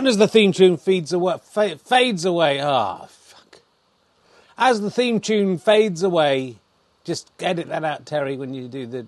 And 0.00 0.08
as 0.08 0.16
the 0.16 0.28
theme 0.28 0.52
tune 0.52 0.78
feeds 0.78 1.12
away, 1.12 1.36
fa- 1.42 1.76
fades 1.76 2.24
away, 2.24 2.58
ah, 2.58 3.04
fuck. 3.04 3.58
As 4.56 4.80
the 4.80 4.90
theme 4.90 5.20
tune 5.20 5.58
fades 5.58 6.02
away, 6.02 6.56
just 7.04 7.30
edit 7.38 7.68
that 7.68 7.84
out, 7.84 8.06
Terry, 8.06 8.34
when 8.38 8.54
you 8.54 8.66
do 8.66 8.86
the 8.86 9.06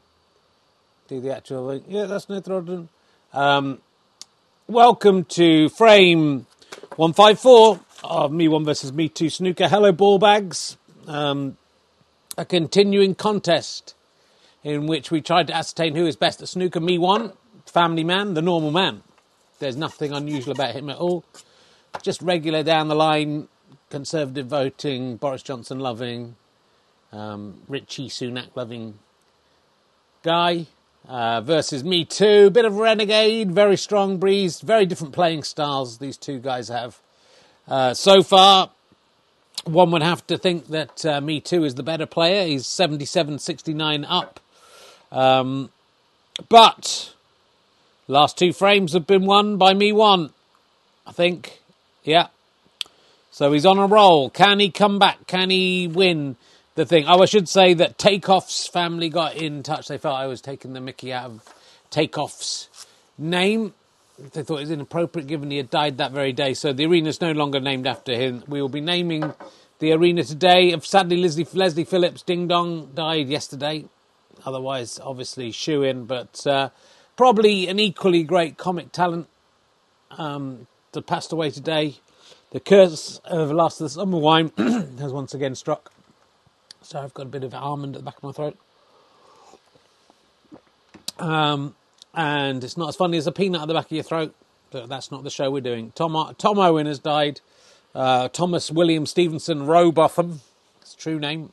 do 1.09 1.18
the 1.18 1.34
actual. 1.34 1.80
Yeah, 1.89 2.05
that's 2.05 2.29
no 2.29 2.43
Rodden. 2.43 2.89
Um, 3.32 3.80
welcome 4.66 5.25
to 5.30 5.70
frame 5.70 6.45
one 6.96 7.14
five 7.14 7.40
four 7.40 7.80
of 8.04 8.30
Me 8.30 8.46
One 8.46 8.66
versus 8.66 8.93
Me 8.93 9.09
Two 9.09 9.30
snooker. 9.30 9.68
Hello, 9.68 9.93
ball 9.93 10.18
bags. 10.18 10.77
Um, 11.06 11.56
a 12.36 12.45
continuing 12.45 13.14
contest 13.14 13.95
in 14.62 14.86
which 14.86 15.11
we 15.11 15.22
tried 15.22 15.46
to 15.46 15.56
ascertain 15.56 15.96
who 15.96 16.04
is 16.04 16.16
best 16.16 16.43
at 16.43 16.50
snooker. 16.50 16.80
Me 16.80 16.98
one, 16.98 17.32
family 17.64 18.04
man, 18.04 18.35
the 18.35 18.43
normal 18.43 18.71
man. 18.71 19.03
There's 19.62 19.76
nothing 19.76 20.12
unusual 20.12 20.52
about 20.54 20.75
him 20.75 20.90
at 20.90 20.96
all. 20.96 21.25
Just 22.03 22.20
regular 22.20 22.64
down 22.64 22.89
the 22.89 22.96
line, 22.96 23.46
Conservative 23.90 24.48
voting, 24.48 25.18
Boris 25.18 25.44
Johnson 25.44 25.79
loving, 25.79 26.34
um, 27.12 27.61
Richie 27.68 28.08
Sunak 28.08 28.48
loving 28.56 28.98
guy. 30.25 30.67
Uh, 31.06 31.40
versus 31.40 31.82
Me 31.82 32.05
Too, 32.05 32.50
bit 32.50 32.64
of 32.64 32.77
renegade, 32.77 33.50
very 33.50 33.77
strong 33.77 34.19
breeze, 34.19 34.61
very 34.61 34.86
different 34.86 35.12
playing 35.12 35.42
styles 35.42 35.98
these 35.98 36.17
two 36.17 36.39
guys 36.39 36.69
have. 36.69 37.00
Uh, 37.67 37.92
so 37.92 38.22
far, 38.22 38.70
one 39.64 39.91
would 39.92 40.03
have 40.03 40.25
to 40.28 40.39
think 40.39 40.69
that 40.69 41.05
uh, 41.05 41.20
Me 41.20 41.41
Too 41.41 41.64
is 41.64 41.75
the 41.77 41.83
better 41.83 42.06
player. 42.06 42.47
He's 42.47 42.67
77 42.67 43.39
69 43.39 44.05
up. 44.05 44.41
Um, 45.11 45.70
but 46.48 47.14
last 48.12 48.39
two 48.39 48.52
frames 48.52 48.92
have 48.92 49.06
been 49.06 49.27
won 49.27 49.56
by 49.56 49.75
Me 49.75 49.92
One, 49.92 50.31
I 51.06 51.12
think. 51.12 51.61
Yeah. 52.05 52.28
So 53.31 53.53
he's 53.53 53.67
on 53.67 53.78
a 53.78 53.87
roll. 53.87 54.28
Can 54.28 54.61
he 54.61 54.70
come 54.70 54.98
back? 54.98 55.27
Can 55.27 55.50
he 55.50 55.89
win 55.89 56.37
the 56.75 56.84
thing? 56.84 57.06
Oh, 57.09 57.22
I 57.22 57.25
should 57.25 57.48
say 57.48 57.75
that 57.75 57.98
Takeoff's 57.98 58.67
family 58.67 59.09
got 59.09 59.37
in 59.37 59.62
touch. 59.62 59.89
They 59.89 59.98
felt 59.98 60.17
I 60.17 60.27
was 60.27 60.41
taking 60.41 60.75
the 60.75 60.81
mickey 60.81 61.12
out 61.12 61.25
of 61.27 61.55
Takeoff's 61.91 62.69
name. 63.17 63.72
They 64.19 64.42
thought 64.42 64.59
it 64.59 64.61
was 64.61 64.70
inappropriate 64.70 65.27
given 65.27 65.50
he 65.50 65.56
had 65.56 65.70
died 65.70 65.97
that 65.98 66.12
very 66.12 66.33
day. 66.33 66.55
So 66.55 66.72
the 66.72 66.84
arena 66.84 67.09
is 67.09 67.20
no 67.20 67.33
longer 67.33 67.61
named 67.61 67.87
after 67.87 68.15
him. 68.15 68.44
We 68.47 68.61
will 68.61 68.69
be 68.69 68.83
naming 68.83 69.33
the 69.78 69.92
arena 69.92 70.22
today. 70.22 70.78
Sadly, 70.81 71.17
Leslie, 71.17 71.47
Leslie 71.55 71.84
Phillips, 71.84 72.22
Ding 72.22 72.47
Dong, 72.48 72.91
died 72.94 73.28
yesterday. 73.28 73.87
Otherwise, 74.44 75.00
obviously, 75.03 75.50
shoe 75.53 75.83
in, 75.83 76.05
but 76.05 76.47
uh, 76.47 76.69
probably 77.17 77.69
an 77.69 77.79
equally 77.79 78.23
great 78.23 78.57
comic 78.57 78.93
talent 78.93 79.29
um, 80.13 80.67
that 80.93 81.07
passed 81.07 81.33
away 81.33 81.51
today. 81.51 81.97
The 82.51 82.61
curse 82.61 83.21
of 83.25 83.49
the 83.49 83.55
Last 83.55 83.81
of 83.81 83.87
the 83.87 83.91
Summer 83.91 84.19
Wine 84.19 84.53
has 84.59 85.13
once 85.13 85.35
again 85.35 85.55
struck. 85.55 85.93
So 86.83 87.01
I've 87.01 87.15
got 87.15 87.27
a 87.27 87.31
bit 87.31 87.45
of 87.45 87.55
almond 87.55 87.97
at 87.97 88.01
the 88.01 88.05
back 88.05 88.19
of 88.19 88.23
my 88.25 88.33
throat. 88.33 88.59
Um, 91.19 91.75
and 92.15 92.63
it's 92.63 92.77
not 92.77 92.89
as 92.89 92.97
funny 92.97 93.17
as 93.17 93.27
a 93.27 93.33
peanut 93.33 93.63
at 93.63 93.69
the 93.69 93.75
back 93.75 93.87
of 93.87 93.93
your 93.93 94.03
throat, 94.03 94.35
but 94.71 94.89
that's 94.89 95.11
not 95.11 95.25
the 95.25 95.31
show 95.31 95.51
we're 95.51 95.61
doing. 95.61 95.93
Tom, 95.95 96.35
Tom 96.37 96.59
Owen 96.59 96.87
has 96.87 96.99
died. 96.99 97.41
Uh, 97.95 98.29
Thomas 98.29 98.71
William 98.71 99.07
Stevenson 99.07 99.67
Rowbotham, 99.67 100.41
his 100.81 100.95
true 100.95 101.19
name, 101.19 101.53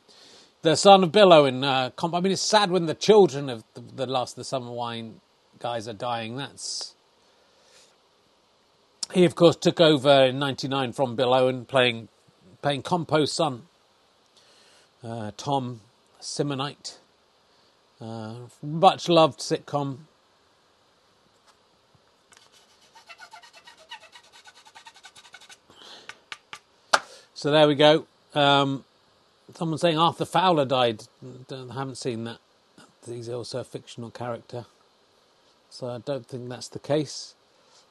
the 0.62 0.76
son 0.76 1.04
of 1.04 1.12
Bill 1.12 1.32
Owen. 1.32 1.64
Uh, 1.64 1.92
I 2.02 2.20
mean, 2.20 2.32
it's 2.32 2.42
sad 2.42 2.72
when 2.72 2.86
the 2.86 2.94
children 2.96 3.50
of 3.50 3.64
the, 3.74 3.82
the 3.82 4.06
Last 4.06 4.34
of 4.34 4.38
the 4.38 4.44
Summer 4.46 4.72
Wine 4.72 5.20
guys 5.60 5.88
are 5.88 5.94
dying. 5.94 6.38
That's 6.38 6.96
he, 9.14 9.26
of 9.26 9.36
course, 9.36 9.56
took 9.56 9.82
over 9.82 10.26
in 10.26 10.40
'99 10.40 10.94
from 10.94 11.16
Bill 11.16 11.34
Owen, 11.34 11.66
playing 11.66 12.10
playing 12.62 12.84
Compo's 12.84 13.32
son, 13.32 13.64
uh, 15.04 15.32
Tom 15.38 15.82
Simmonite. 16.22 16.98
Uh, 18.02 18.36
much 18.62 19.10
loved 19.10 19.40
sitcom. 19.40 20.00
So 27.34 27.52
there 27.52 27.68
we 27.68 27.76
go. 27.76 28.06
Um, 28.34 28.84
someone 29.56 29.78
saying 29.78 29.98
Arthur 29.98 30.26
Fowler 30.26 30.66
died. 30.66 31.04
I 31.50 31.74
haven't 31.74 31.96
seen 31.96 32.26
that. 32.26 32.40
He's 33.06 33.30
also 33.30 33.62
a 33.62 33.64
fictional 33.64 34.12
character. 34.12 34.66
So 35.80 35.88
I 35.88 36.00
don't 36.00 36.26
think 36.26 36.50
that's 36.50 36.68
the 36.68 36.78
case. 36.78 37.36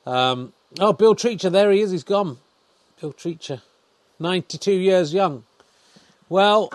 Um, 0.04 0.52
oh, 0.78 0.92
Bill 0.92 1.14
Treacher, 1.14 1.50
there 1.50 1.70
he 1.70 1.80
is. 1.80 1.90
He's 1.90 2.04
gone. 2.04 2.36
Bill 3.00 3.14
Treacher, 3.14 3.62
92 4.18 4.72
years 4.72 5.14
young. 5.14 5.44
Well, 6.28 6.70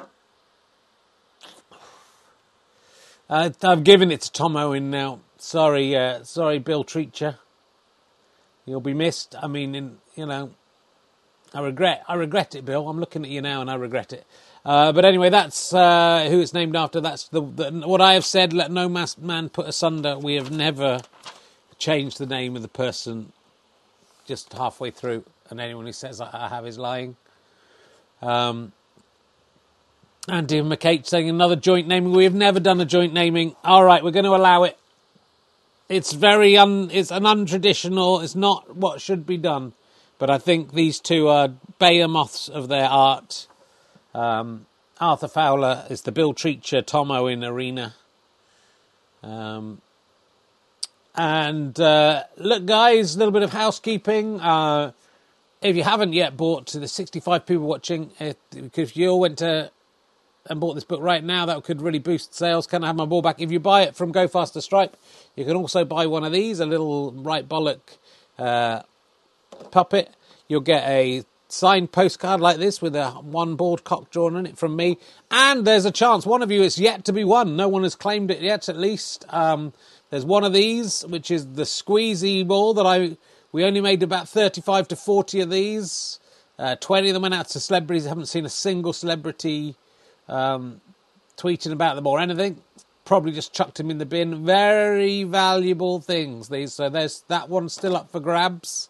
uh, 3.29 3.51
I've 3.61 3.83
given 3.83 4.11
it 4.11 4.21
to 4.21 4.31
Tom 4.31 4.57
Owen 4.57 4.89
now. 4.89 5.19
Sorry, 5.37 5.95
uh, 5.95 6.23
sorry, 6.23 6.57
Bill 6.57 6.83
Treacher. 6.83 7.37
You'll 8.65 8.81
be 8.81 8.95
missed. 8.95 9.35
I 9.39 9.45
mean, 9.45 9.75
in, 9.75 9.97
you 10.15 10.25
know, 10.25 10.49
I 11.53 11.61
regret, 11.61 12.03
I 12.07 12.15
regret 12.15 12.55
it, 12.55 12.65
Bill. 12.65 12.89
I'm 12.89 12.99
looking 12.99 13.23
at 13.23 13.29
you 13.29 13.43
now, 13.43 13.61
and 13.61 13.69
I 13.69 13.75
regret 13.75 14.13
it. 14.13 14.25
Uh, 14.65 14.93
but 14.93 15.03
anyway, 15.03 15.29
that's 15.29 15.73
uh, 15.73 16.27
who 16.29 16.39
it's 16.39 16.53
named 16.53 16.75
after. 16.75 17.01
That's 17.01 17.27
the, 17.27 17.41
the, 17.41 17.71
what 17.85 17.99
I 17.99 18.13
have 18.13 18.23
said. 18.23 18.53
Let 18.53 18.71
no 18.71 18.87
man 18.87 19.49
put 19.49 19.67
asunder. 19.67 20.17
We 20.17 20.35
have 20.35 20.51
never 20.51 21.01
changed 21.77 22.17
the 22.17 22.25
name 22.25 22.55
of 22.55 22.61
the 22.61 22.69
person 22.69 23.33
just 24.25 24.53
halfway 24.53 24.89
through, 24.89 25.25
and 25.49 25.59
anyone 25.59 25.85
who 25.85 25.91
says 25.91 26.21
I 26.21 26.47
have 26.47 26.65
is 26.65 26.77
lying. 26.77 27.17
Um, 28.21 28.71
Andy 30.29 30.61
McCage 30.61 31.07
saying 31.07 31.29
another 31.29 31.57
joint 31.57 31.87
naming. 31.87 32.13
We 32.13 32.23
have 32.23 32.33
never 32.33 32.61
done 32.61 32.79
a 32.79 32.85
joint 32.85 33.13
naming. 33.13 33.57
All 33.65 33.83
right, 33.83 34.01
we're 34.01 34.11
going 34.11 34.23
to 34.23 34.35
allow 34.35 34.63
it. 34.63 34.77
It's 35.89 36.13
very 36.13 36.55
un. 36.55 36.89
It's 36.93 37.11
an 37.11 37.23
untraditional. 37.23 38.23
It's 38.23 38.35
not 38.35 38.77
what 38.77 39.01
should 39.01 39.25
be 39.25 39.35
done. 39.35 39.73
But 40.19 40.29
I 40.29 40.37
think 40.37 40.71
these 40.71 41.01
two 41.01 41.27
are 41.27 41.49
behemoths 41.79 42.47
of 42.47 42.69
their 42.69 42.87
art. 42.87 43.47
Um, 44.13 44.65
Arthur 44.99 45.27
Fowler 45.27 45.85
is 45.89 46.01
the 46.03 46.11
Bill 46.11 46.33
Treacher, 46.33 46.85
Tom 46.85 47.11
Owen 47.11 47.43
arena. 47.43 47.95
Um, 49.21 49.81
and 51.15 51.79
uh, 51.79 52.23
look, 52.37 52.65
guys, 52.65 53.15
a 53.15 53.19
little 53.19 53.31
bit 53.31 53.43
of 53.43 53.51
housekeeping. 53.51 54.39
Uh, 54.39 54.91
if 55.61 55.75
you 55.75 55.83
haven't 55.83 56.13
yet 56.13 56.35
bought 56.35 56.67
to 56.67 56.79
the 56.79 56.87
65 56.87 57.45
people 57.45 57.65
watching, 57.65 58.11
if, 58.19 58.35
if 58.75 58.97
you 58.97 59.09
all 59.09 59.19
went 59.19 59.37
to 59.39 59.71
and 60.47 60.59
bought 60.59 60.73
this 60.73 60.83
book 60.83 61.01
right 61.01 61.23
now, 61.23 61.45
that 61.45 61.63
could 61.63 61.81
really 61.81 61.99
boost 61.99 62.35
sales. 62.35 62.67
Can 62.67 62.83
I 62.83 62.87
have 62.87 62.95
my 62.95 63.05
ball 63.05 63.21
back? 63.21 63.39
If 63.39 63.51
you 63.51 63.59
buy 63.59 63.83
it 63.83 63.95
from 63.95 64.11
Go 64.11 64.27
Faster 64.27 64.59
Stripe, 64.59 64.97
you 65.35 65.45
can 65.45 65.55
also 65.55 65.85
buy 65.85 66.05
one 66.05 66.23
of 66.25 66.33
these, 66.33 66.59
a 66.59 66.65
little 66.65 67.13
right 67.13 67.47
bollock 67.47 67.79
uh, 68.37 68.81
puppet. 69.71 70.13
You'll 70.49 70.61
get 70.61 70.83
a 70.87 71.23
signed 71.53 71.91
postcard 71.91 72.41
like 72.41 72.57
this 72.57 72.81
with 72.81 72.95
a 72.95 73.11
one 73.11 73.55
board 73.55 73.83
cock 73.83 74.09
drawn 74.09 74.35
on 74.35 74.45
it 74.45 74.57
from 74.57 74.75
me. 74.75 74.97
And 75.29 75.65
there's 75.65 75.85
a 75.85 75.91
chance 75.91 76.25
one 76.25 76.41
of 76.41 76.51
you 76.51 76.61
is 76.63 76.79
yet 76.79 77.05
to 77.05 77.13
be 77.13 77.23
won. 77.23 77.55
No 77.55 77.67
one 77.67 77.83
has 77.83 77.95
claimed 77.95 78.31
it 78.31 78.41
yet, 78.41 78.67
at 78.67 78.77
least. 78.77 79.25
Um, 79.29 79.73
there's 80.09 80.25
one 80.25 80.43
of 80.43 80.53
these, 80.53 81.03
which 81.03 81.31
is 81.31 81.53
the 81.53 81.63
squeezy 81.63 82.45
ball 82.45 82.73
that 82.73 82.85
I. 82.85 83.17
We 83.51 83.63
only 83.63 83.81
made 83.81 84.01
about 84.01 84.27
35 84.27 84.87
to 84.89 84.95
40 84.95 85.41
of 85.41 85.51
these. 85.51 86.19
Uh, 86.57 86.75
20 86.75 87.09
of 87.09 87.13
them 87.13 87.21
went 87.21 87.35
out 87.35 87.49
to 87.49 87.59
celebrities. 87.59 88.05
I 88.05 88.09
haven't 88.09 88.25
seen 88.25 88.45
a 88.45 88.49
single 88.49 88.93
celebrity 88.93 89.75
um, 90.27 90.81
tweeting 91.37 91.71
about 91.71 91.95
them 91.95 92.07
or 92.07 92.19
anything. 92.19 92.61
Probably 93.05 93.31
just 93.31 93.53
chucked 93.53 93.77
them 93.77 93.91
in 93.91 93.99
the 93.99 94.05
bin. 94.05 94.43
Very 94.43 95.23
valuable 95.23 95.99
things. 95.99 96.49
These 96.49 96.73
so 96.73 96.89
there's 96.89 97.23
that 97.27 97.49
one 97.49 97.69
still 97.69 97.95
up 97.95 98.11
for 98.11 98.19
grabs. 98.19 98.89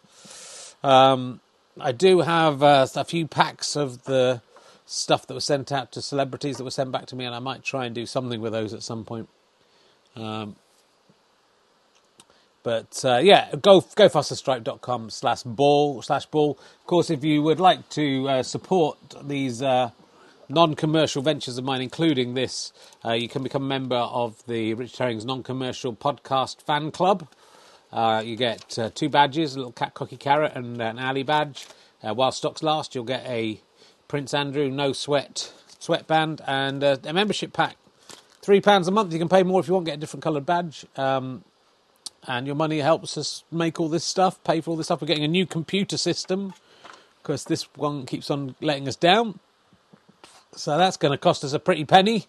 Um, 0.82 1.42
I 1.80 1.92
do 1.92 2.22
have 2.22 2.62
uh, 2.62 2.88
a 2.96 3.04
few 3.04 3.28
packs 3.28 3.76
of 3.76 4.04
the 4.04 4.42
stuff 4.86 5.26
that 5.28 5.34
was 5.34 5.46
sent 5.46 5.72
out 5.72 5.92
to 5.94 6.02
celebrities 6.02 6.58
that 6.58 6.64
were 6.64 6.72
sent 6.72 6.92
back 6.92 7.08
to 7.08 7.16
me, 7.16 7.26
and 7.26 7.34
I 7.34 7.40
might 7.40 7.64
try 7.64 7.86
and 7.86 7.96
do 7.96 8.06
something 8.06 8.42
with 8.42 8.54
those 8.54 8.74
at 8.74 8.84
some 8.84 9.06
point. 9.06 9.28
Um, 10.16 10.56
but 12.62 13.04
uh, 13.04 13.18
yeah, 13.18 13.50
go 13.62 13.82
gofasterstripe.com 13.82 15.10
slash 15.10 15.44
ball 15.44 16.02
slash 16.02 16.26
ball. 16.28 16.60
Of 16.80 16.88
course, 16.88 17.10
if 17.10 17.24
you 17.24 17.42
would 17.42 17.60
like 17.60 17.90
to 17.90 18.30
uh, 18.30 18.44
support 18.44 18.98
these 19.24 19.62
uh, 19.62 19.90
non-commercial 20.48 21.22
ventures 21.22 21.58
of 21.58 21.66
mine, 21.66 21.82
including 21.82 22.36
this, 22.36 22.72
uh, 23.04 23.14
you 23.14 23.28
can 23.28 23.44
become 23.44 23.64
a 23.64 23.68
member 23.68 23.98
of 23.98 24.46
the 24.46 24.76
Rich 24.76 24.98
Herring's 24.98 25.26
non-commercial 25.26 25.94
podcast 25.94 26.62
fan 26.62 26.92
club. 26.92 27.28
Uh, 27.94 28.24
you 28.26 28.36
get 28.36 28.78
uh, 28.80 28.90
two 28.94 29.08
badges, 29.08 29.54
a 29.54 29.60
little 29.60 29.72
cat 29.72 29.94
cocky 29.94 30.18
carrot 30.18 30.54
and 30.56 30.82
an 30.82 30.98
alley 30.98 31.22
badge. 31.22 31.68
Uh, 32.02 32.14
while 32.14 32.32
stocks 32.32 32.64
last, 32.64 32.96
you'll 32.96 33.04
get 33.04 33.24
a 33.28 33.62
Prince 34.08 34.34
Andrew 34.34 34.70
no 34.70 34.94
sweat 34.94 35.54
sweatband 35.80 36.42
and 36.48 36.82
a 36.82 37.14
membership 37.14 37.54
pack. 37.54 37.78
Three 38.42 38.62
pounds 38.62 38.88
a 38.88 38.92
month. 38.92 39.14
You 39.14 39.20
can 39.20 39.30
pay 39.30 39.44
more 39.44 39.60
if 39.60 39.68
you 39.68 39.74
want. 39.74 39.86
Get 39.86 39.96
a 39.96 40.00
different 40.00 40.24
coloured 40.24 40.46
badge. 40.46 40.86
Um, 40.96 41.44
and 42.26 42.48
your 42.48 42.56
money 42.56 42.80
helps 42.80 43.18
us 43.18 43.44
make 43.52 43.80
all 43.80 43.90
this 43.90 44.04
stuff, 44.04 44.42
pay 44.44 44.62
for 44.62 44.72
all 44.72 44.78
this 44.78 44.88
stuff. 44.88 45.02
We're 45.02 45.08
getting 45.08 45.24
a 45.24 45.30
new 45.30 45.46
computer 45.46 45.98
system 45.98 46.54
because 47.22 47.46
this 47.46 47.64
one 47.76 48.06
keeps 48.06 48.32
on 48.32 48.56
letting 48.62 48.88
us 48.88 48.96
down. 48.96 49.40
So 50.56 50.78
that's 50.78 50.98
going 50.98 51.12
to 51.12 51.18
cost 51.18 51.44
us 51.44 51.54
a 51.54 51.60
pretty 51.60 51.86
penny. 51.86 52.26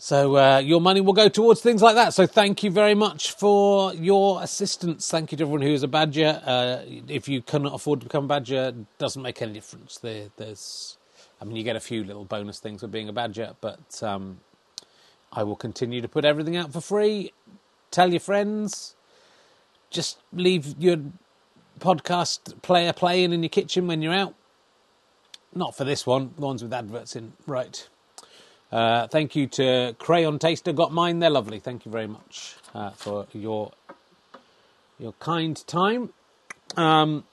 So 0.00 0.36
uh, 0.36 0.58
your 0.60 0.80
money 0.80 1.00
will 1.00 1.12
go 1.12 1.28
towards 1.28 1.60
things 1.60 1.82
like 1.82 1.96
that. 1.96 2.14
So 2.14 2.24
thank 2.24 2.62
you 2.62 2.70
very 2.70 2.94
much 2.94 3.32
for 3.32 3.92
your 3.94 4.40
assistance. 4.42 5.10
Thank 5.10 5.32
you 5.32 5.38
to 5.38 5.42
everyone 5.44 5.62
who 5.62 5.72
is 5.72 5.82
a 5.82 5.88
badger. 5.88 6.40
Uh, 6.46 6.82
if 7.08 7.28
you 7.28 7.42
cannot 7.42 7.74
afford 7.74 8.00
to 8.00 8.06
become 8.06 8.26
a 8.26 8.28
badger, 8.28 8.74
doesn't 8.98 9.20
make 9.22 9.42
any 9.42 9.54
difference. 9.54 9.98
There, 9.98 10.28
there's, 10.36 10.98
I 11.40 11.44
mean, 11.44 11.56
you 11.56 11.64
get 11.64 11.74
a 11.74 11.80
few 11.80 12.04
little 12.04 12.24
bonus 12.24 12.60
things 12.60 12.80
for 12.80 12.86
being 12.86 13.08
a 13.08 13.12
badger, 13.12 13.56
but 13.60 14.00
um, 14.02 14.38
I 15.32 15.42
will 15.42 15.56
continue 15.56 16.00
to 16.00 16.08
put 16.08 16.24
everything 16.24 16.56
out 16.56 16.72
for 16.72 16.80
free. 16.80 17.32
Tell 17.90 18.10
your 18.10 18.20
friends. 18.20 18.94
Just 19.90 20.18
leave 20.32 20.76
your 20.78 20.98
podcast 21.80 22.62
player 22.62 22.92
playing 22.92 23.32
in 23.32 23.42
your 23.42 23.50
kitchen 23.50 23.88
when 23.88 24.00
you're 24.02 24.14
out. 24.14 24.34
Not 25.54 25.76
for 25.76 25.84
this 25.84 26.06
one, 26.06 26.34
the 26.36 26.42
ones 26.46 26.62
with 26.62 26.72
adverts 26.72 27.16
in. 27.16 27.32
Right. 27.46 27.88
Uh, 28.70 29.06
thank 29.08 29.34
you 29.34 29.46
to 29.46 29.96
Crayon 29.98 30.38
Taster. 30.38 30.72
Got 30.72 30.92
mine. 30.92 31.20
They're 31.20 31.30
lovely. 31.30 31.58
Thank 31.58 31.86
you 31.86 31.90
very 31.90 32.06
much 32.06 32.56
uh, 32.74 32.90
for 32.90 33.26
your 33.32 33.72
your 34.98 35.12
kind 35.14 35.66
time. 35.66 36.10
Um, 36.76 37.24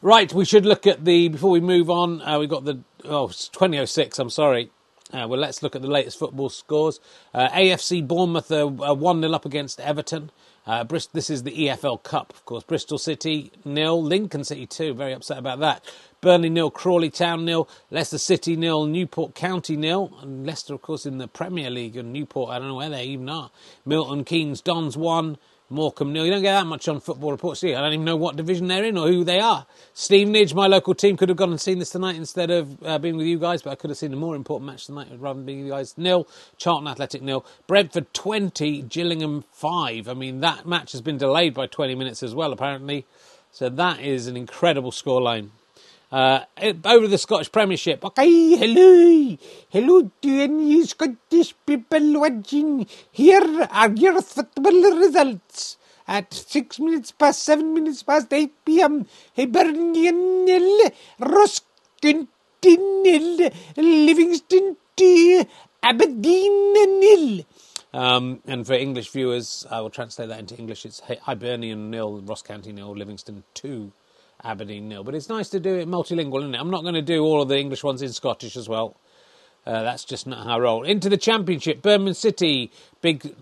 right, 0.00 0.32
we 0.32 0.44
should 0.44 0.64
look 0.64 0.86
at 0.86 1.04
the 1.04 1.28
before 1.28 1.50
we 1.50 1.60
move 1.60 1.90
on. 1.90 2.22
Uh, 2.22 2.38
we 2.38 2.46
got 2.46 2.64
the 2.64 2.80
oh 3.04 3.28
it's 3.28 3.48
2006. 3.48 4.18
I'm 4.18 4.30
sorry. 4.30 4.70
Uh, 5.12 5.26
well, 5.28 5.38
let's 5.38 5.62
look 5.62 5.76
at 5.76 5.82
the 5.82 5.88
latest 5.88 6.18
football 6.18 6.48
scores. 6.48 6.98
Uh, 7.34 7.48
AFC 7.50 8.06
Bournemouth 8.06 8.50
are 8.50 8.66
one 8.66 9.20
0 9.20 9.32
up 9.34 9.44
against 9.44 9.78
Everton. 9.78 10.30
Uh, 10.64 10.84
Brist- 10.84 11.10
this 11.12 11.28
is 11.28 11.42
the 11.42 11.50
EFL 11.66 12.02
Cup, 12.02 12.32
of 12.32 12.44
course. 12.44 12.62
Bristol 12.62 12.96
City 12.98 13.50
nil, 13.64 14.00
Lincoln 14.02 14.44
City 14.44 14.66
two. 14.66 14.94
Very 14.94 15.12
upset 15.12 15.38
about 15.38 15.58
that. 15.58 15.84
Burnley 16.20 16.50
nil, 16.50 16.70
Crawley 16.70 17.10
Town 17.10 17.44
nil, 17.44 17.68
Leicester 17.90 18.18
City 18.18 18.54
nil, 18.54 18.86
Newport 18.86 19.34
County 19.34 19.76
nil, 19.76 20.16
and 20.22 20.46
Leicester, 20.46 20.74
of 20.74 20.82
course, 20.82 21.04
in 21.04 21.18
the 21.18 21.26
Premier 21.26 21.68
League. 21.68 21.96
And 21.96 22.12
Newport, 22.12 22.50
I 22.50 22.58
don't 22.60 22.68
know 22.68 22.76
where 22.76 22.90
they 22.90 23.04
even 23.06 23.28
are. 23.28 23.50
Milton 23.84 24.24
Keynes 24.24 24.60
Dons 24.60 24.96
one, 24.96 25.36
Morecambe 25.72 26.12
nil. 26.12 26.24
You 26.24 26.30
don't 26.30 26.42
get 26.42 26.52
that 26.52 26.66
much 26.66 26.86
on 26.86 27.00
football 27.00 27.32
reports, 27.32 27.60
do 27.60 27.68
you? 27.68 27.76
I 27.76 27.80
don't 27.80 27.92
even 27.92 28.04
know 28.04 28.16
what 28.16 28.36
division 28.36 28.68
they're 28.68 28.84
in 28.84 28.96
or 28.96 29.08
who 29.08 29.24
they 29.24 29.40
are. 29.40 29.66
Stevenage, 29.94 30.54
my 30.54 30.66
local 30.66 30.94
team, 30.94 31.16
could 31.16 31.28
have 31.28 31.38
gone 31.38 31.50
and 31.50 31.60
seen 31.60 31.78
this 31.78 31.90
tonight 31.90 32.16
instead 32.16 32.50
of 32.50 32.82
uh, 32.84 32.98
being 32.98 33.16
with 33.16 33.26
you 33.26 33.38
guys, 33.38 33.62
but 33.62 33.70
I 33.70 33.74
could 33.74 33.90
have 33.90 33.98
seen 33.98 34.12
a 34.12 34.16
more 34.16 34.36
important 34.36 34.70
match 34.70 34.86
tonight 34.86 35.08
rather 35.18 35.38
than 35.38 35.46
being 35.46 35.58
with 35.58 35.66
you 35.66 35.72
guys. 35.72 35.96
Nil, 35.96 36.28
Charlton 36.56 36.88
Athletic 36.88 37.22
nil, 37.22 37.44
Brentford 37.66 38.12
20, 38.14 38.82
Gillingham 38.82 39.44
5. 39.52 40.08
I 40.08 40.14
mean, 40.14 40.40
that 40.40 40.66
match 40.66 40.92
has 40.92 41.00
been 41.00 41.16
delayed 41.16 41.54
by 41.54 41.66
20 41.66 41.94
minutes 41.94 42.22
as 42.22 42.34
well, 42.34 42.52
apparently. 42.52 43.06
So 43.50 43.68
that 43.68 44.00
is 44.00 44.26
an 44.26 44.36
incredible 44.36 44.92
scoreline. 44.92 45.50
Uh, 46.12 46.44
over 46.84 47.08
the 47.08 47.16
Scottish 47.16 47.50
Premiership. 47.50 48.04
Okay, 48.04 48.54
hello, 48.56 49.38
hello 49.70 50.10
to 50.20 50.28
any 50.42 50.84
Scottish 50.84 51.54
people 51.64 52.20
watching. 52.20 52.86
Here 53.10 53.66
are 53.70 53.90
your 53.92 54.20
football 54.20 54.98
results. 54.98 55.78
At 56.06 56.34
six 56.34 56.78
minutes 56.78 57.12
past 57.12 57.42
seven 57.42 57.72
minutes 57.72 58.02
past 58.02 58.30
eight 58.34 58.52
p.m., 58.66 59.06
Hibernian 59.34 60.44
nil, 60.44 60.90
Ross 61.18 61.62
nil, 62.04 63.50
Livingston 63.78 64.76
two, 64.94 65.46
Aberdeen 65.82 66.72
nil. 67.00 67.46
Um, 67.94 68.40
and 68.46 68.66
for 68.66 68.74
English 68.74 69.08
viewers, 69.08 69.66
I 69.70 69.80
will 69.80 69.88
translate 69.88 70.28
that 70.28 70.40
into 70.40 70.56
English. 70.56 70.84
It's 70.84 71.00
Hibernian 71.00 71.90
nil, 71.90 72.20
Ross 72.20 72.42
County 72.42 72.72
nil, 72.72 72.94
Livingston 72.94 73.44
two. 73.54 73.92
Aberdeen 74.44 74.88
nil. 74.88 75.04
But 75.04 75.14
it's 75.14 75.28
nice 75.28 75.48
to 75.50 75.60
do 75.60 75.76
it 75.76 75.88
multilingual, 75.88 76.38
isn't 76.38 76.54
it? 76.54 76.60
I'm 76.60 76.70
not 76.70 76.82
going 76.82 76.94
to 76.94 77.02
do 77.02 77.22
all 77.22 77.42
of 77.42 77.48
the 77.48 77.58
English 77.58 77.84
ones 77.84 78.02
in 78.02 78.12
Scottish 78.12 78.56
as 78.56 78.68
well. 78.68 78.96
Uh, 79.64 79.82
that's 79.82 80.04
just 80.04 80.26
not 80.26 80.44
how 80.44 80.56
I 80.56 80.58
roll. 80.58 80.82
Into 80.82 81.08
the 81.08 81.16
Championship, 81.16 81.82
Birmingham 81.82 82.14
City, 82.14 82.72
big, 83.00 83.32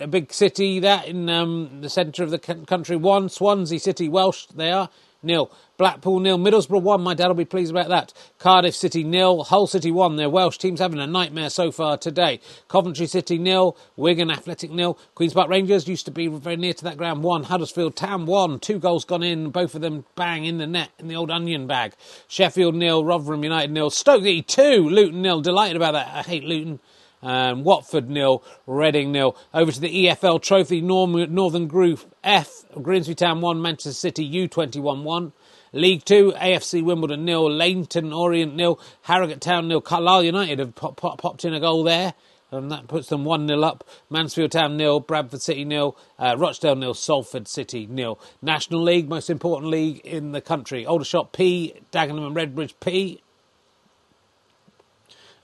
a 0.00 0.08
big 0.08 0.32
city 0.32 0.80
that 0.80 1.06
in 1.06 1.28
um, 1.30 1.82
the 1.82 1.88
centre 1.88 2.24
of 2.24 2.30
the 2.30 2.38
country. 2.38 2.96
One 2.96 3.28
Swansea 3.28 3.78
City, 3.78 4.08
Welsh. 4.08 4.46
They 4.46 4.72
are 4.72 4.90
nil. 5.22 5.50
Blackpool 5.76 6.20
nil. 6.20 6.38
Middlesbrough 6.38 6.82
one. 6.82 7.02
My 7.02 7.14
dad 7.14 7.28
will 7.28 7.34
be 7.34 7.44
pleased 7.44 7.70
about 7.70 7.88
that. 7.88 8.12
Cardiff 8.38 8.74
City 8.74 9.04
nil. 9.04 9.44
Hull 9.44 9.66
City 9.66 9.90
one. 9.90 10.16
Their 10.16 10.30
Welsh 10.30 10.58
team's 10.58 10.80
having 10.80 10.98
a 10.98 11.06
nightmare 11.06 11.50
so 11.50 11.70
far 11.72 11.96
today. 11.96 12.40
Coventry 12.68 13.06
City 13.06 13.38
nil. 13.38 13.76
Wigan 13.96 14.30
Athletic 14.30 14.70
nil. 14.70 14.98
Queens 15.14 15.32
Park 15.32 15.48
Rangers 15.48 15.88
used 15.88 16.04
to 16.04 16.10
be 16.10 16.28
very 16.28 16.56
near 16.56 16.72
to 16.74 16.84
that 16.84 16.96
ground 16.96 17.22
one. 17.22 17.44
Huddersfield 17.44 17.96
Town 17.96 18.26
one. 18.26 18.60
Two 18.60 18.78
goals 18.78 19.04
gone 19.04 19.22
in. 19.22 19.50
Both 19.50 19.74
of 19.74 19.80
them 19.80 20.04
bang 20.14 20.44
in 20.44 20.58
the 20.58 20.66
net 20.66 20.90
in 20.98 21.08
the 21.08 21.16
old 21.16 21.30
onion 21.30 21.66
bag. 21.66 21.94
Sheffield 22.28 22.74
nil. 22.74 23.04
Rotherham 23.04 23.42
United 23.42 23.70
nil. 23.70 23.90
Stoke 23.90 24.46
two. 24.46 24.88
Luton 24.88 25.22
nil. 25.22 25.40
Delighted 25.40 25.76
about 25.76 25.92
that. 25.92 26.08
I 26.08 26.22
hate 26.22 26.44
Luton. 26.44 26.80
Um, 27.22 27.62
Watford 27.62 28.10
nil, 28.10 28.42
Reading 28.66 29.12
nil. 29.12 29.36
Over 29.54 29.70
to 29.70 29.80
the 29.80 30.06
EFL 30.06 30.42
Trophy, 30.42 30.80
Northern 30.80 31.66
Group 31.68 32.00
F, 32.24 32.64
Grimsby 32.80 33.14
Town 33.14 33.40
1, 33.40 33.62
Manchester 33.62 33.92
City 33.92 34.28
U21 34.28 35.02
1. 35.04 35.32
League 35.74 36.04
Two, 36.04 36.32
AFC 36.36 36.82
Wimbledon 36.82 37.24
nil, 37.24 37.50
Leyton 37.50 38.12
Orient 38.12 38.54
nil, 38.54 38.78
Harrogate 39.02 39.40
Town 39.40 39.68
nil, 39.68 39.80
Carlisle 39.80 40.24
United 40.24 40.58
have 40.58 40.74
pop, 40.74 40.96
pop, 40.96 41.18
popped 41.18 41.44
in 41.44 41.54
a 41.54 41.60
goal 41.60 41.82
there. 41.82 42.12
And 42.50 42.70
that 42.70 42.86
puts 42.86 43.08
them 43.08 43.24
1 43.24 43.48
0 43.48 43.62
up. 43.62 43.88
Mansfield 44.10 44.52
Town 44.52 44.76
nil, 44.76 45.00
Bradford 45.00 45.40
City 45.40 45.64
nil, 45.64 45.96
uh, 46.18 46.36
Rochdale 46.36 46.76
nil, 46.76 46.92
Salford 46.92 47.48
City 47.48 47.86
nil. 47.86 48.20
National 48.42 48.82
League, 48.82 49.08
most 49.08 49.30
important 49.30 49.70
league 49.70 50.00
in 50.04 50.32
the 50.32 50.42
country. 50.42 50.84
Aldershot 50.84 51.32
P, 51.32 51.72
Dagenham 51.90 52.26
and 52.26 52.36
Redbridge 52.36 52.74
P. 52.80 53.22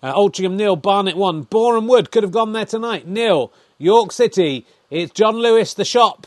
Uh, 0.03 0.12
Altrincham 0.12 0.55
nil, 0.55 0.77
Barnet 0.77 1.17
1. 1.17 1.43
Boreham 1.43 1.89
Wood 1.89 2.11
could 2.11 2.23
have 2.23 2.33
gone 2.33 2.53
there 2.53 2.67
tonight, 2.67 3.06
nil. 3.06 3.53
York 3.79 4.12
City, 4.12 4.67
it's 4.91 5.12
John 5.12 5.37
Lewis, 5.37 5.75
the 5.75 5.85
shop 5.85 6.27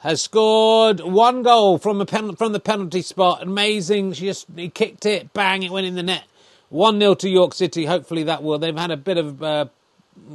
has 0.00 0.22
scored 0.22 1.00
one 1.00 1.42
goal 1.42 1.78
from 1.78 2.00
a 2.00 2.06
pen, 2.06 2.34
from 2.34 2.52
the 2.52 2.60
penalty 2.60 3.02
spot. 3.02 3.42
Amazing. 3.42 4.14
She 4.14 4.26
just 4.26 4.46
he 4.56 4.70
kicked 4.70 5.04
it, 5.04 5.32
bang, 5.34 5.62
it 5.62 5.70
went 5.70 5.86
in 5.86 5.94
the 5.94 6.02
net. 6.02 6.24
1 6.70 6.98
0 6.98 7.14
to 7.16 7.28
York 7.28 7.52
City. 7.52 7.84
Hopefully 7.84 8.22
that 8.24 8.42
will. 8.42 8.58
They've 8.58 8.76
had 8.76 8.90
a 8.90 8.96
bit 8.96 9.18
of 9.18 9.42
uh, 9.42 9.66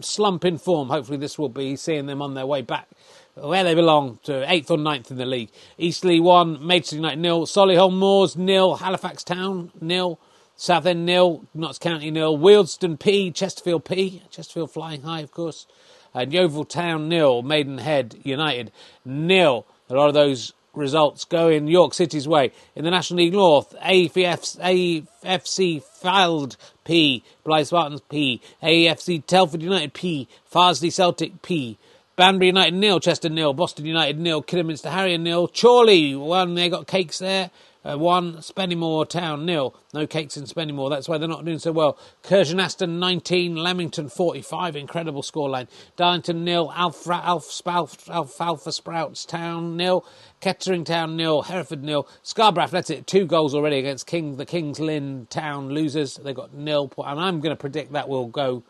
slump 0.01 0.45
in 0.45 0.57
form. 0.57 0.89
Hopefully 0.89 1.17
this 1.17 1.39
will 1.39 1.49
be 1.49 1.75
seeing 1.75 2.05
them 2.05 2.21
on 2.21 2.33
their 2.33 2.45
way 2.45 2.61
back 2.61 2.87
where 3.35 3.63
they 3.63 3.75
belong 3.75 4.19
to 4.23 4.31
8th 4.31 4.71
or 4.71 4.77
9th 4.77 5.11
in 5.11 5.17
the 5.17 5.25
league. 5.25 5.49
Eastleigh 5.77 6.21
1, 6.21 6.65
Maidstone 6.65 6.99
United 6.99 7.19
nil, 7.19 7.45
Solihull 7.45 7.93
Moors 7.93 8.37
nil, 8.37 8.75
Halifax 8.75 9.23
Town 9.23 9.71
nil, 9.81 10.19
Southend 10.57 11.05
nil, 11.05 11.45
Notts 11.53 11.79
County 11.79 12.11
nil, 12.11 12.37
Wealdstone 12.37 12.99
P, 12.99 13.31
Chesterfield 13.31 13.85
P, 13.85 14.21
Chesterfield 14.29 14.71
flying 14.71 15.01
high 15.01 15.21
of 15.21 15.31
course 15.31 15.67
and 16.15 16.31
Yeovil 16.31 16.65
Town 16.65 17.09
nil, 17.09 17.41
Maidenhead 17.41 18.19
United 18.23 18.71
nil. 19.03 19.65
A 19.89 19.93
lot 19.93 20.07
of 20.07 20.13
those 20.13 20.53
results 20.73 21.25
go 21.25 21.49
in 21.49 21.67
York 21.67 21.93
City's 21.93 22.27
way. 22.27 22.51
In 22.75 22.85
the 22.85 22.91
National 22.91 23.19
League 23.19 23.33
North, 23.33 23.75
AFC, 23.83 25.05
AFC 25.23 25.83
Fylde 26.01 26.55
P, 26.83 27.23
Blyth 27.45 27.67
Spartans 27.67 28.01
P, 28.01 28.41
AFC 28.63 29.25
Telford 29.25 29.61
United 29.61 29.93
P, 29.93 30.27
Farsley 30.51 30.91
Celtic 30.91 31.41
P, 31.41 31.77
Banbury 32.15 32.47
United 32.47 32.73
nil, 32.73 32.99
Chester 32.99 33.29
nil, 33.29 33.53
Boston 33.53 33.85
United 33.85 34.19
nil, 34.19 34.41
Kidderminster 34.41 34.89
Harrier 34.89 35.17
nil, 35.17 35.49
Chorley 35.49 36.15
one, 36.15 36.55
they 36.55 36.69
got 36.69 36.87
cakes 36.87 37.19
there. 37.19 37.51
Uh, 37.85 37.97
one, 37.97 38.37
Spennymoor 38.37 39.07
Town 39.07 39.45
nil. 39.45 39.75
No 39.93 40.07
cakes 40.07 40.37
in 40.37 40.45
Spennymoor. 40.45 40.89
That's 40.89 41.07
why 41.07 41.19
they're 41.19 41.29
not 41.29 41.45
doing 41.45 41.59
so 41.59 41.71
well. 41.71 41.99
Curzon 42.23 42.59
Ashton 42.59 42.99
19, 42.99 43.55
Leamington 43.55 44.09
45. 44.09 44.75
Incredible 44.75 45.21
scoreline. 45.21 45.67
Darlington 45.95 46.43
nil, 46.43 46.71
Alpha, 46.75 47.21
Alpha, 47.23 47.69
Alpha, 47.69 48.11
Alpha, 48.11 48.43
Alpha 48.43 48.71
Sprouts 48.71 49.23
Town 49.23 49.77
nil. 49.77 50.03
Kettering 50.39 50.83
Town 50.83 51.15
nil, 51.15 51.43
Hereford 51.43 51.83
nil. 51.83 52.07
Scarborough 52.23 52.63
Athletic 52.63 53.05
two 53.05 53.25
goals 53.25 53.53
already 53.53 53.77
against 53.77 54.07
King 54.07 54.37
the 54.37 54.45
Kings 54.47 54.79
Lynn 54.79 55.27
Town 55.29 55.69
losers. 55.69 56.15
They 56.15 56.33
got 56.33 56.55
nil. 56.55 56.91
And 56.97 57.19
I'm 57.19 57.39
going 57.39 57.55
to 57.55 57.59
predict 57.59 57.93
that 57.93 58.09
will 58.09 58.27
go. 58.27 58.63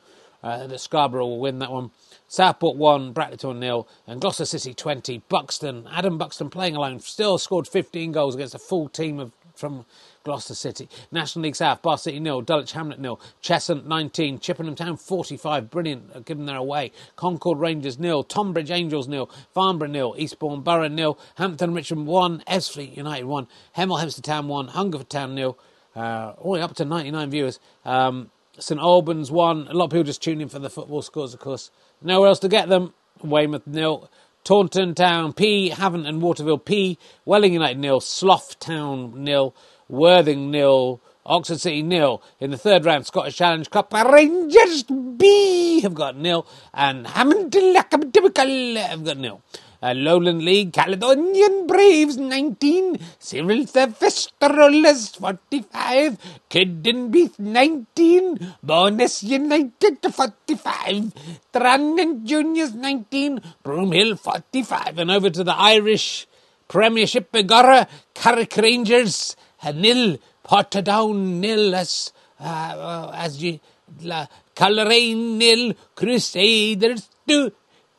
Uh, 0.45 0.67
that 0.67 0.79
Scarborough 0.79 1.25
will 1.25 1.39
win 1.39 1.57
that 1.57 1.71
one. 1.71 1.89
Southport 2.27 2.77
1, 2.77 3.15
Brackleton 3.15 3.57
nil, 3.57 3.87
and 4.05 4.21
Gloucester 4.21 4.45
City 4.45 4.75
20. 4.75 5.23
Buxton, 5.27 5.87
Adam 5.91 6.19
Buxton 6.19 6.51
playing 6.51 6.75
alone, 6.75 6.99
still 6.99 7.39
scored 7.39 7.67
15 7.67 8.11
goals 8.11 8.35
against 8.35 8.53
a 8.53 8.59
full 8.59 8.87
team 8.87 9.19
of 9.19 9.31
from 9.55 9.85
Gloucester 10.23 10.53
City. 10.53 10.87
National 11.11 11.43
League 11.43 11.55
South, 11.55 11.81
Bar 11.81 11.97
City 11.97 12.19
nil, 12.19 12.41
Dulwich 12.41 12.73
Hamlet 12.73 12.99
nil, 12.99 13.19
Cheshunt 13.41 13.85
19, 13.85 14.39
Chippenham 14.39 14.75
Town 14.75 14.97
45, 14.97 15.71
brilliant, 15.71 16.25
given 16.25 16.45
their 16.45 16.57
away. 16.57 16.91
Concord 17.15 17.59
Rangers 17.59 17.97
nil, 17.97 18.23
Tonbridge 18.23 18.69
Angels 18.69 19.07
nil, 19.07 19.29
Farnborough 19.53 19.89
nil, 19.89 20.15
Eastbourne 20.17 20.61
Borough 20.61 20.89
nil, 20.89 21.17
Hampton 21.35 21.73
Richmond 21.73 22.07
1, 22.07 22.43
Ebbsfleet 22.47 22.95
United 22.95 23.25
1, 23.25 23.47
Hemel 23.77 23.99
Hempstead 23.99 24.25
Town 24.25 24.47
1, 24.47 24.67
Hungerford 24.69 25.09
Town 25.09 25.33
nil, 25.33 25.57
uh, 25.95 26.33
way 26.43 26.61
up 26.61 26.75
to 26.75 26.85
99 26.85 27.29
viewers. 27.29 27.59
Um, 27.85 28.29
St 28.57 28.79
Albans 28.79 29.31
1, 29.31 29.67
a 29.67 29.73
lot 29.73 29.85
of 29.85 29.91
people 29.91 30.03
just 30.03 30.21
tune 30.21 30.39
in 30.39 30.49
for 30.49 30.59
the 30.59 30.69
football 30.69 31.01
scores, 31.01 31.33
of 31.33 31.39
course. 31.39 31.71
Nowhere 32.01 32.29
else 32.29 32.39
to 32.39 32.47
get 32.47 32.69
them. 32.69 32.93
Weymouth 33.21 33.67
nil. 33.67 34.09
Taunton 34.45 34.93
Town 34.93 35.33
P, 35.33 35.71
Havant 35.71 36.07
and 36.07 36.21
Waterville 36.21 36.59
P, 36.59 36.99
Welling 37.25 37.53
United 37.53 37.79
nil, 37.79 37.99
Slough 37.99 38.57
Town 38.59 39.23
nil, 39.23 39.55
Worthing 39.89 40.51
nil, 40.51 41.01
Oxford 41.25 41.59
City 41.59 41.81
nil. 41.81 42.21
In 42.39 42.51
the 42.51 42.57
third 42.57 42.85
round, 42.85 43.07
Scottish 43.07 43.35
Challenge 43.35 43.67
Cup, 43.71 43.91
Rangers 43.91 44.83
B 44.83 45.81
have 45.81 45.95
got 45.95 46.15
nil, 46.15 46.45
and 46.73 47.07
Hammond 47.07 47.55
have 47.55 47.89
got 47.89 49.17
nil. 49.17 49.41
Uh, 49.81 49.93
Lowland 49.95 50.43
League, 50.43 50.73
Caledonian 50.73 51.67
Braves 51.67 52.17
19, 52.17 52.97
Cyril 53.19 53.65
the 53.65 53.87
Fisterolers 53.87 55.17
45, 55.17 56.17
Kiddenbeath 56.49 57.37
19, 57.39 58.37
Bo'ness 58.65 59.23
United 59.23 59.97
45, 60.13 61.13
Tranent 61.53 62.25
Juniors 62.25 62.73
19, 62.73 63.41
Broomhill 63.63 64.17
45, 64.17 64.99
and 64.99 65.11
over 65.11 65.29
to 65.29 65.43
the 65.43 65.55
Irish 65.55 66.27
Premiership 66.67 67.31
Begorra, 67.31 67.87
Carrick 68.13 68.55
Rangers 68.57 69.35
uh, 69.63 69.71
nil, 69.71 70.17
Portadown 70.43 71.39
nil, 71.39 71.75
as, 71.75 72.11
uh, 72.39 72.43
uh, 72.43 73.11
as 73.15 73.41
you, 73.41 73.59
La, 74.01 74.25
Coleraine 74.55 75.37
nil, 75.37 75.73
Crusaders 75.95 77.09
2, 77.27 77.51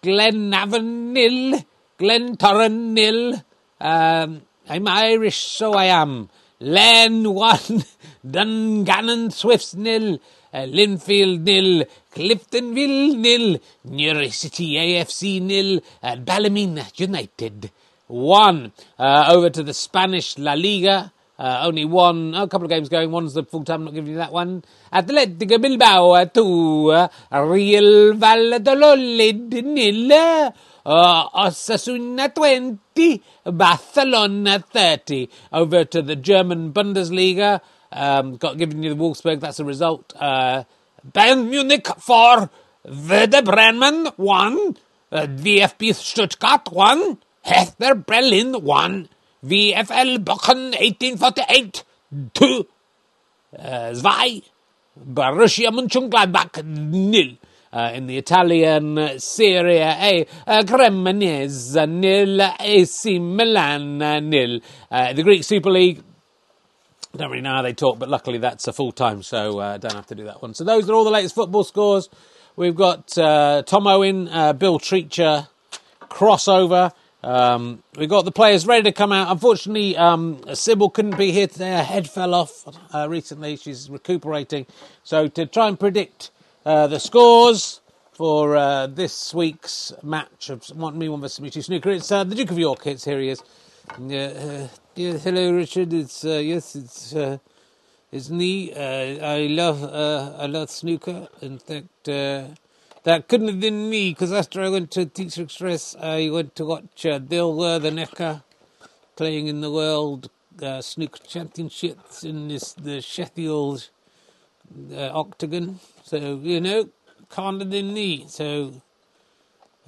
Glenavon 0.06 0.88
nil, 1.14 1.64
Glentoran 1.98 2.94
nil. 2.94 3.42
Um, 3.80 4.42
I'm 4.68 4.86
Irish, 4.86 5.40
so 5.58 5.74
I 5.74 5.86
am. 5.86 6.30
Len 6.60 7.34
one, 7.34 7.84
Dungannon 8.34 9.32
Swifts 9.32 9.74
nil, 9.74 10.20
uh, 10.54 10.58
Linfield 10.58 11.40
nil, 11.40 11.84
Cliftonville 12.14 13.16
nil, 13.16 13.60
Newry 13.84 14.30
City 14.30 14.74
AFC 14.74 15.42
nil, 15.42 15.80
and 16.00 16.24
Ballymena 16.24 16.86
United 16.94 17.72
one. 18.06 18.72
Uh, 18.96 19.24
over 19.34 19.50
to 19.50 19.64
the 19.64 19.74
Spanish 19.74 20.38
La 20.38 20.52
Liga. 20.52 21.12
Uh, 21.38 21.64
only 21.64 21.84
one, 21.84 22.34
oh, 22.34 22.44
a 22.44 22.48
couple 22.48 22.64
of 22.64 22.70
games 22.70 22.88
going. 22.88 23.10
One's 23.10 23.34
the 23.34 23.44
full 23.44 23.62
time, 23.62 23.84
not 23.84 23.92
giving 23.92 24.10
you 24.10 24.16
that 24.16 24.32
one. 24.32 24.64
Atletico 24.92 25.60
Bilbao 25.60 26.10
uh, 26.12 26.24
2, 26.24 26.90
uh, 26.92 27.44
Real 27.44 28.14
Valladolid 28.14 29.52
nil, 29.52 30.12
uh, 30.12 31.28
Osasuna 31.28 32.34
20, 32.34 33.22
Barcelona 33.44 34.60
30. 34.60 35.28
Over 35.52 35.84
to 35.84 36.00
the 36.00 36.16
German 36.16 36.72
Bundesliga. 36.72 37.60
Um, 37.92 38.36
got 38.36 38.56
given 38.56 38.82
you 38.82 38.94
the 38.94 39.00
Wolfsburg, 39.00 39.40
that's 39.40 39.58
the 39.58 39.64
result. 39.64 40.14
Uh, 40.18 40.64
Bayern 41.12 41.50
Munich 41.50 41.86
4, 41.86 42.50
Werder 43.08 43.42
Bremen 43.42 44.06
1, 44.16 44.76
uh, 45.12 45.26
VfB 45.26 45.94
Stuttgart 45.94 46.72
1, 46.72 47.18
Hertha 47.44 47.94
Berlin 47.94 48.54
1, 48.54 49.08
VFL 49.46 50.24
Bochum 50.24 50.72
1848 50.72 51.84
2, 52.34 52.66
uh, 53.58 53.94
2, 53.94 54.42
Borussia 54.98 55.70
Mönchengladbach 55.70 56.64
nil. 56.64 57.36
Uh, 57.72 57.90
in 57.92 58.06
the 58.06 58.16
Italian 58.16 59.18
Serie 59.18 59.80
A, 59.80 60.26
uh, 60.46 60.62
Cremonese 60.62 61.86
nil, 61.86 62.40
AC 62.58 63.18
Milan 63.18 63.98
nil. 64.30 64.60
Uh, 64.90 65.12
the 65.12 65.22
Greek 65.22 65.44
Super 65.44 65.70
League, 65.70 66.02
don't 67.16 67.30
really 67.30 67.42
know 67.42 67.54
how 67.54 67.62
they 67.62 67.74
talk, 67.74 67.98
but 67.98 68.08
luckily 68.08 68.38
that's 68.38 68.66
a 68.68 68.72
full 68.72 68.92
time, 68.92 69.22
so 69.22 69.58
uh, 69.58 69.78
don't 69.78 69.94
have 69.94 70.06
to 70.06 70.14
do 70.14 70.24
that 70.24 70.42
one. 70.42 70.54
So 70.54 70.64
those 70.64 70.88
are 70.88 70.94
all 70.94 71.04
the 71.04 71.10
latest 71.10 71.34
football 71.34 71.64
scores. 71.64 72.08
We've 72.56 72.74
got 72.74 73.16
uh, 73.18 73.62
Tom 73.66 73.86
Owen, 73.86 74.28
uh, 74.28 74.52
Bill 74.54 74.78
Treacher 74.78 75.48
crossover. 76.02 76.92
Um, 77.26 77.82
we 77.98 78.06
got 78.06 78.24
the 78.24 78.32
players 78.32 78.66
ready 78.66 78.84
to 78.84 78.92
come 78.92 79.12
out. 79.12 79.32
Unfortunately, 79.32 79.96
um, 79.96 80.40
Sybil 80.54 80.90
couldn't 80.90 81.18
be 81.18 81.32
here 81.32 81.48
today. 81.48 81.72
Her 81.72 81.82
head 81.84 82.08
fell 82.08 82.34
off 82.34 82.64
uh, 82.94 83.08
recently. 83.10 83.56
She's 83.56 83.90
recuperating. 83.90 84.66
So 85.04 85.28
to 85.28 85.46
try 85.46 85.68
and 85.68 85.80
predict 85.80 86.30
uh, 86.66 86.86
the 86.88 87.00
scores 87.00 87.80
for 88.12 88.56
uh, 88.56 88.88
this 88.88 89.34
week's 89.34 89.92
match 90.02 90.50
of 90.50 90.64
one 90.76 90.98
me 90.98 91.08
one 91.08 91.20
versus 91.20 91.40
me 91.40 91.50
two 91.50 91.62
snooker, 91.62 91.90
it's 91.90 92.12
uh, 92.12 92.24
the 92.24 92.36
Duke 92.36 92.52
of 92.52 92.58
York. 92.58 92.86
It's 92.86 93.04
here 93.04 93.20
he 93.20 93.30
is. 93.30 93.42
Yeah, 94.00 94.68
yeah, 94.96 95.14
hello, 95.18 95.52
Richard. 95.54 95.92
It's 95.92 96.24
uh, 96.24 96.30
yes, 96.44 96.76
it's 96.76 97.14
uh, 97.14 97.38
it's 98.12 98.30
me. 98.30 98.74
I 98.74 99.48
love 99.48 99.82
I 99.84 100.46
love 100.46 100.70
snooker. 100.70 101.28
In 101.42 101.58
fact. 101.58 102.08
That 103.06 103.28
couldn't 103.28 103.48
have 103.48 103.60
been 103.60 103.90
me 103.90 104.10
because 104.10 104.32
after 104.32 104.62
I 104.62 104.70
went 104.70 104.90
to 104.92 105.06
Teacher 105.06 105.44
Express, 105.44 105.96
I 106.00 106.30
went 106.30 106.56
to 106.56 106.66
watch 106.66 107.06
uh, 107.06 107.20
Bill 107.20 107.54
Werther 107.54 107.90
playing 109.16 109.48
in 109.48 109.60
the 109.62 109.70
World 109.70 110.30
uh, 110.62 110.82
Snooker 110.82 111.22
Championships 111.26 112.24
in 112.24 112.48
this 112.48 112.74
the 112.74 113.00
Sheffield 113.02 113.90
uh, 114.92 115.10
Octagon. 115.12 115.80
So 116.04 116.40
you 116.42 116.60
know, 116.60 116.90
can't 117.30 117.60
have 117.60 117.70
been 117.70 117.94
me. 117.94 118.26
So 118.28 118.82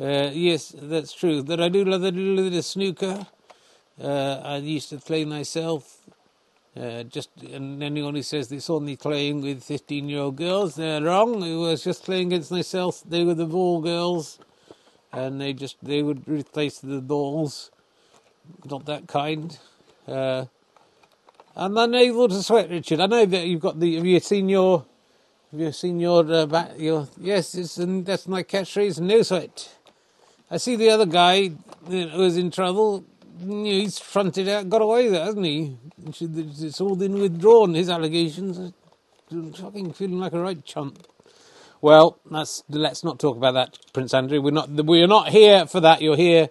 uh, 0.00 0.30
yes, 0.32 0.74
that's 0.80 1.12
true. 1.12 1.42
That 1.42 1.60
I 1.60 1.68
do 1.70 1.84
love 1.84 2.02
the, 2.02 2.12
the 2.12 2.62
snooker. 2.62 3.26
Uh, 4.02 4.40
I 4.44 4.58
used 4.58 4.90
to 4.90 4.98
play 4.98 5.24
myself. 5.26 5.97
Uh, 6.78 7.02
just 7.02 7.30
and 7.42 7.82
anyone 7.82 8.14
who 8.14 8.22
says 8.22 8.52
it's 8.52 8.70
only 8.70 8.96
playing 8.96 9.40
with 9.42 9.64
15 9.64 10.08
year 10.08 10.20
old 10.20 10.36
girls, 10.36 10.76
they're 10.76 11.02
wrong. 11.02 11.42
It 11.42 11.56
was 11.56 11.82
just 11.82 12.04
playing 12.04 12.28
against 12.28 12.52
myself. 12.52 13.02
They 13.04 13.24
were 13.24 13.34
the 13.34 13.46
ball 13.46 13.80
girls, 13.80 14.38
and 15.12 15.40
they 15.40 15.54
just 15.54 15.76
they 15.82 16.02
would 16.02 16.28
replace 16.28 16.78
the 16.78 17.00
dolls. 17.00 17.72
Not 18.70 18.86
that 18.86 19.08
kind. 19.08 19.58
Uh, 20.06 20.44
and 21.56 21.76
unable 21.76 22.28
to 22.28 22.42
sweat, 22.44 22.70
Richard. 22.70 23.00
I 23.00 23.06
know 23.06 23.26
that 23.26 23.46
you've 23.46 23.60
got 23.60 23.80
the. 23.80 23.96
Have 23.96 24.06
you 24.06 24.20
seen 24.20 24.48
your? 24.48 24.86
Have 25.50 25.60
you 25.60 25.72
seen 25.72 25.98
your 25.98 26.32
uh, 26.32 26.46
back? 26.46 26.72
Your 26.78 27.08
yes, 27.20 27.56
it's 27.56 27.78
and 27.78 28.06
that's 28.06 28.28
my 28.28 28.44
catchphrase. 28.44 29.00
No 29.00 29.22
sweat. 29.22 29.68
I 30.48 30.58
see 30.58 30.76
the 30.76 30.90
other 30.90 31.06
guy 31.06 31.50
who 31.88 32.06
was 32.16 32.36
in 32.36 32.52
trouble 32.52 33.04
he's 33.40 33.98
fronted 33.98 34.48
out, 34.48 34.68
got 34.68 34.82
away 34.82 35.04
with 35.04 35.14
it, 35.14 35.22
hasn't 35.22 35.46
he? 35.46 35.76
It's 36.06 36.80
all 36.80 36.96
been 36.96 37.14
withdrawn, 37.20 37.74
his 37.74 37.90
allegations. 37.90 38.72
I'm 39.30 39.52
fucking 39.52 39.92
feeling 39.92 40.18
like 40.18 40.32
a 40.32 40.40
right 40.40 40.64
chump. 40.64 41.06
Well, 41.80 42.18
that's, 42.30 42.64
let's 42.68 43.04
not 43.04 43.18
talk 43.18 43.36
about 43.36 43.54
that, 43.54 43.78
Prince 43.92 44.12
Andrew. 44.14 44.40
We're 44.40 44.50
not, 44.50 44.70
we're 44.70 45.06
not 45.06 45.28
here 45.28 45.66
for 45.66 45.80
that. 45.80 46.02
You're 46.02 46.16
here 46.16 46.48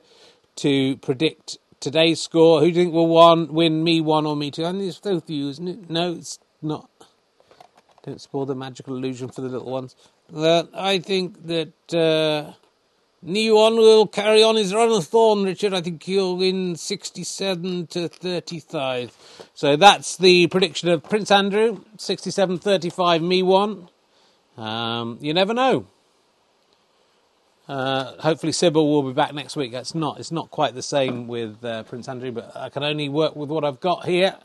to 0.57 0.97
predict 0.97 1.57
today's 1.79 2.21
score. 2.21 2.61
Who 2.61 2.71
do 2.71 2.79
you 2.79 2.85
think 2.85 2.93
will 2.93 3.07
won, 3.07 3.53
win, 3.53 3.83
me 3.83 3.99
one 3.99 4.25
or 4.25 4.35
me 4.35 4.51
two? 4.51 4.65
I 4.65 4.71
think 4.71 4.83
it's 4.83 4.99
both 4.99 5.29
you, 5.29 5.49
isn't 5.49 5.67
it? 5.67 5.89
No, 5.89 6.13
it's 6.13 6.39
not. 6.61 6.89
Don't 8.03 8.21
spoil 8.21 8.45
the 8.45 8.55
magical 8.55 8.95
illusion 8.95 9.27
for 9.27 9.41
the 9.41 9.49
little 9.49 9.69
ones. 9.69 9.95
Uh, 10.33 10.63
I 10.73 10.99
think 10.99 11.45
that... 11.47 11.93
Uh, 11.93 12.53
Neon 13.21 13.77
will 13.77 14.05
carry 14.05 14.43
on 14.43 14.55
his 14.55 14.73
run 14.73 14.91
of 14.91 15.05
thorn, 15.07 15.43
Richard. 15.43 15.73
I 15.73 15.81
think 15.81 16.03
he'll 16.03 16.37
win 16.37 16.75
67 16.75 17.87
to 17.87 18.07
35. 18.07 19.49
So 19.53 19.75
that's 19.75 20.17
the 20.17 20.47
prediction 20.47 20.89
of 20.89 21.03
Prince 21.03 21.31
Andrew. 21.31 21.83
67 21.97 22.59
35, 22.59 23.21
me 23.21 23.41
one. 23.41 23.89
Um, 24.55 25.17
you 25.21 25.33
never 25.33 25.53
know. 25.53 25.87
Uh, 27.67 28.13
hopefully 28.21 28.53
Sybil 28.53 28.87
will 28.87 29.03
be 29.03 29.13
back 29.13 29.33
next 29.33 29.55
week. 29.55 29.71
That's 29.71 29.93
not. 29.93 30.19
It's 30.19 30.31
not 30.31 30.49
quite 30.51 30.73
the 30.73 30.81
same 30.81 31.27
with 31.27 31.63
uh, 31.65 31.83
Prince 31.83 32.07
Andrew, 32.07 32.31
but 32.31 32.55
I 32.55 32.69
can 32.69 32.83
only 32.83 33.09
work 33.09 33.35
with 33.35 33.49
what 33.49 33.65
I've 33.65 33.79
got 33.79 34.05
here. 34.05 34.35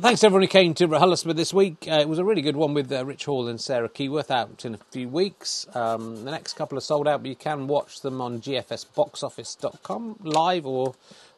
Thanks 0.00 0.22
everyone 0.22 0.42
who 0.42 0.48
came 0.48 0.74
to 0.74 0.88
RHLSTP 0.88 1.34
this 1.36 1.54
week. 1.54 1.88
Uh, 1.90 2.00
it 2.00 2.08
was 2.08 2.18
a 2.18 2.24
really 2.24 2.42
good 2.42 2.54
one 2.54 2.74
with 2.74 2.92
uh, 2.92 3.04
Rich 3.06 3.24
Hall 3.24 3.48
and 3.48 3.58
Sarah 3.58 3.88
Keyworth 3.88 4.30
out 4.30 4.64
in 4.66 4.74
a 4.74 4.78
few 4.90 5.08
weeks. 5.08 5.66
Um, 5.74 6.24
the 6.24 6.30
next 6.30 6.52
couple 6.52 6.76
are 6.76 6.82
sold 6.82 7.08
out, 7.08 7.22
but 7.22 7.28
you 7.28 7.34
can 7.34 7.66
watch 7.66 8.02
them 8.02 8.20
on 8.20 8.40
gfsboxoffice.com 8.40 10.16
live 10.22 10.66
or 10.66 10.94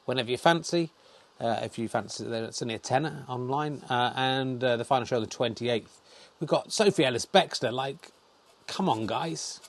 whenever 0.06 0.30
you 0.30 0.36
fancy. 0.38 0.90
Uh, 1.40 1.60
if 1.62 1.78
you 1.78 1.88
fancy, 1.88 2.24
then 2.24 2.42
it's 2.42 2.60
only 2.60 2.74
a 2.74 2.80
tenner 2.80 3.24
online. 3.28 3.82
Uh, 3.88 4.12
and 4.16 4.64
uh, 4.64 4.76
the 4.76 4.84
final 4.84 5.06
show, 5.06 5.20
the 5.20 5.26
28th. 5.26 5.86
We've 6.40 6.48
got 6.48 6.72
Sophie 6.72 7.04
Ellis 7.04 7.26
Bextor, 7.26 7.72
like, 7.72 8.10
come 8.66 8.88
on, 8.88 9.06
guys. 9.06 9.60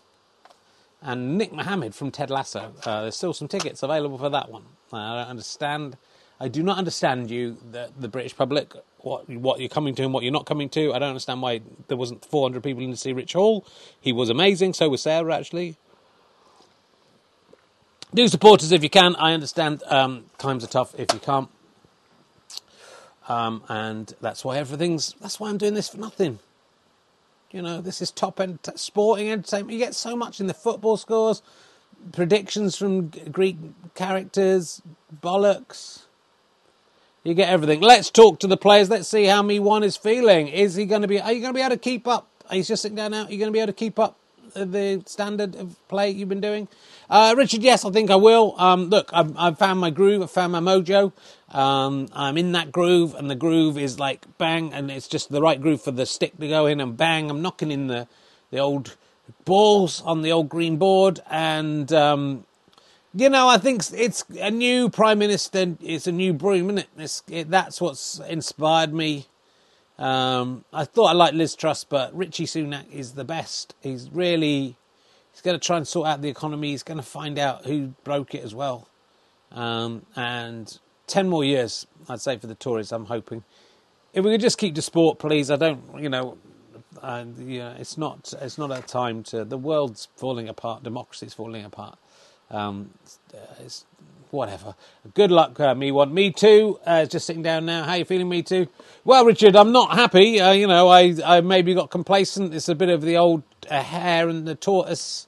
And 1.02 1.38
Nick 1.38 1.54
Mohammed 1.54 1.94
from 1.94 2.10
Ted 2.10 2.32
Lasso. 2.32 2.74
Uh, 2.84 3.04
there's 3.04 3.16
still 3.16 3.34
some 3.34 3.48
tickets 3.48 3.84
available 3.84 4.18
for 4.18 4.30
that 4.30 4.50
one. 4.50 4.64
I 4.92 5.20
don't 5.20 5.30
understand 5.30 5.96
I 6.40 6.48
do 6.48 6.64
not 6.64 6.78
understand 6.78 7.30
you, 7.30 7.58
the, 7.72 7.90
the 8.00 8.08
British 8.08 8.36
public, 8.36 8.74
what 9.00 9.30
what 9.30 9.60
you're 9.60 9.70
coming 9.70 9.96
to 9.96 10.04
and 10.04 10.14
what 10.14 10.24
you're 10.24 10.34
not 10.34 10.46
coming 10.46 10.70
to. 10.70 10.94
I 10.94 11.00
don't 11.00 11.10
understand 11.10 11.42
why 11.42 11.62
there 11.88 11.98
wasn't 11.98 12.24
400 12.26 12.64
people 12.64 12.84
in 12.84 12.92
to 12.92 12.98
see 12.98 13.14
Rich 13.14 13.34
Hall. 13.34 13.66
He 14.00 14.14
was 14.14 14.30
amazing. 14.30 14.74
So 14.74 14.90
was 14.90 15.02
Sarah, 15.02 15.36
actually. 15.36 15.76
Do 18.14 18.28
support 18.28 18.64
us 18.64 18.72
if 18.72 18.82
you 18.84 18.90
can. 18.90 19.16
I 19.18 19.34
understand 19.34 19.84
um, 19.88 20.26
times 20.38 20.64
are 20.64 20.68
tough 20.68 20.98
if 20.98 21.14
you 21.14 21.20
can't. 21.20 21.50
Um, 23.28 23.64
and 23.70 24.14
that's 24.22 24.44
why 24.44 24.58
everything's. 24.58 25.14
That's 25.22 25.40
why 25.40 25.50
I'm 25.50 25.58
doing 25.58 25.76
this 25.76 25.90
for 25.90 25.98
nothing. 25.98 26.40
You 27.52 27.62
know, 27.62 27.82
this 27.82 28.02
is 28.02 28.12
top 28.12 28.40
end 28.40 28.60
sporting 28.76 29.30
entertainment. 29.30 29.74
You 29.74 29.80
get 29.80 29.96
so 29.96 30.16
much 30.16 30.40
in 30.40 30.48
the 30.48 30.54
football 30.54 30.98
scores, 30.98 31.42
predictions 32.12 32.76
from 32.76 33.08
Greek 33.32 33.58
characters, 33.94 34.82
bollocks. 35.22 36.04
You 37.24 37.34
get 37.34 37.50
everything. 37.50 37.82
Let's 37.82 38.10
talk 38.10 38.40
to 38.40 38.48
the 38.48 38.56
players. 38.56 38.90
Let's 38.90 39.08
see 39.08 39.26
how 39.26 39.42
Me 39.42 39.60
One 39.60 39.84
is 39.84 39.98
feeling. 39.98 40.48
Is 40.48 40.76
he 40.76 40.86
going 40.86 41.02
to 41.02 41.08
be? 41.08 41.20
Are 41.20 41.34
you 41.34 41.42
going 41.42 41.54
to 41.54 41.58
be 41.58 41.62
able 41.62 41.76
to 41.76 41.78
keep 41.78 42.08
up? 42.08 42.28
He's 42.50 42.68
just 42.68 42.82
sitting 42.82 42.96
down 42.96 43.12
now. 43.12 43.26
Are 43.26 43.32
you 43.32 43.38
going 43.38 43.50
to 43.50 43.54
be 43.54 43.60
able 43.60 43.68
to 43.68 43.74
keep 43.74 44.00
up 44.00 44.18
the 44.54 45.04
standard 45.06 45.56
of 45.56 45.76
play 45.90 46.10
you've 46.10 46.30
been 46.30 46.40
doing? 46.40 46.70
Uh, 47.10 47.36
Richard, 47.38 47.62
yes, 47.62 47.84
I 47.84 47.92
think 47.92 48.10
I 48.10 48.16
will. 48.16 48.56
Um, 48.58 48.86
look, 48.86 49.10
I've, 49.12 49.36
I've, 49.36 49.58
found 49.58 49.80
my 49.80 49.90
groove. 49.90 50.22
I've 50.22 50.32
found 50.32 50.54
my 50.54 50.60
mojo. 50.62 51.12
Um, 51.52 52.08
I'm 52.14 52.38
in 52.38 52.54
that 52.54 52.72
groove, 52.72 53.16
and 53.16 53.30
the 53.30 53.36
groove 53.36 53.78
is 53.78 54.00
like 54.00 54.26
bang, 54.38 54.74
and 54.74 54.90
it's 54.90 55.08
just 55.08 55.30
the 55.30 55.42
right 55.42 55.62
groove 55.62 55.82
for 55.82 55.92
the 55.92 56.06
stick 56.06 56.38
to 56.38 56.48
go 56.48 56.68
in, 56.68 56.80
and 56.80 56.96
bang, 56.96 57.30
I'm 57.30 57.42
knocking 57.42 57.72
in 57.72 57.88
the 57.88 58.08
the 58.52 58.60
old 58.60 58.96
balls 59.46 60.02
on 60.02 60.22
the 60.22 60.32
old 60.32 60.48
green 60.48 60.78
board, 60.78 61.20
and 61.30 61.92
um, 61.92 62.46
you 63.14 63.30
know, 63.30 63.48
I 63.48 63.58
think 63.58 63.84
it's 63.94 64.24
a 64.40 64.52
new 64.52 64.90
prime 64.90 65.20
minister. 65.20 65.76
It's 65.82 66.08
a 66.08 66.12
new 66.12 66.34
broom, 66.34 66.78
isn't 66.78 66.88
it? 66.98 67.22
it 67.28 67.50
that's 67.50 67.82
what's 67.82 68.20
inspired 68.20 68.94
me. 68.94 69.28
Um, 69.98 70.64
I 70.72 70.86
thought 70.86 71.08
I 71.08 71.14
liked 71.14 71.36
Liz 71.36 71.56
Truss, 71.56 71.84
but 71.84 72.16
Richie 72.16 72.46
Sunak 72.46 72.90
is 72.92 73.14
the 73.14 73.26
best. 73.26 73.76
He's 73.82 74.10
really 74.12 74.78
he's 75.32 75.42
going 75.42 75.60
to 75.60 75.66
try 75.66 75.78
and 75.78 75.88
sort 75.88 76.08
out 76.08 76.22
the 76.22 76.30
economy. 76.30 76.70
He's 76.72 76.84
going 76.84 77.00
to 77.00 77.04
find 77.04 77.38
out 77.40 77.66
who 77.66 77.94
broke 78.04 78.34
it 78.36 78.44
as 78.44 78.54
well. 78.54 78.88
Um, 79.52 80.06
and 80.16 80.78
ten 81.08 81.28
more 81.28 81.44
years, 81.44 81.88
I'd 82.08 82.22
say 82.22 82.38
for 82.38 82.48
the 82.48 82.56
Tories. 82.56 82.92
I'm 82.92 83.06
hoping. 83.06 83.44
If 84.14 84.24
we 84.24 84.32
could 84.32 84.42
just 84.42 84.58
keep 84.58 84.76
to 84.76 84.82
sport, 84.82 85.20
please. 85.20 85.52
I 85.52 85.56
don't, 85.56 85.84
you 86.00 86.10
know, 86.10 86.38
uh, 87.02 87.26
yeah, 87.38 87.74
it's 87.74 87.98
not 87.98 88.34
it's 88.42 88.58
not 88.58 88.72
a 88.72 88.82
time 88.82 89.24
to. 89.24 89.44
The 89.44 89.58
world's 89.58 90.08
falling 90.16 90.48
apart. 90.48 90.84
Democracy's 90.84 91.34
falling 91.34 91.66
apart. 91.66 91.98
Um, 92.52 92.92
it's, 93.60 93.86
whatever. 94.32 94.76
Good 95.14 95.32
luck, 95.32 95.60
uh, 95.60 95.74
me 95.76 95.92
one. 95.92 96.14
Me 96.14 96.32
too. 96.32 96.80
Uh, 96.86 97.06
just 97.06 97.26
sitting 97.26 97.42
down 97.42 97.66
now. 97.66 97.84
How 97.84 97.96
you 97.96 98.06
feeling, 98.06 98.30
me 98.30 98.44
too? 98.44 98.68
Well, 99.04 99.26
Richard, 99.26 99.56
I'm 99.56 99.72
not 99.72 99.96
happy. 99.96 100.40
Uh, 100.40 100.52
you 100.52 100.68
know, 100.68 100.88
I 100.88 101.16
I 101.26 101.42
maybe 101.42 101.74
got 101.74 101.90
complacent. 101.90 102.54
It's 102.54 102.70
a 102.70 102.76
bit 102.76 102.90
of 102.90 103.02
the 103.02 103.18
old 103.18 103.44
uh, 103.70 103.82
hare 103.82 104.30
and 104.30 104.48
the 104.48 104.56
tortoise, 104.56 105.28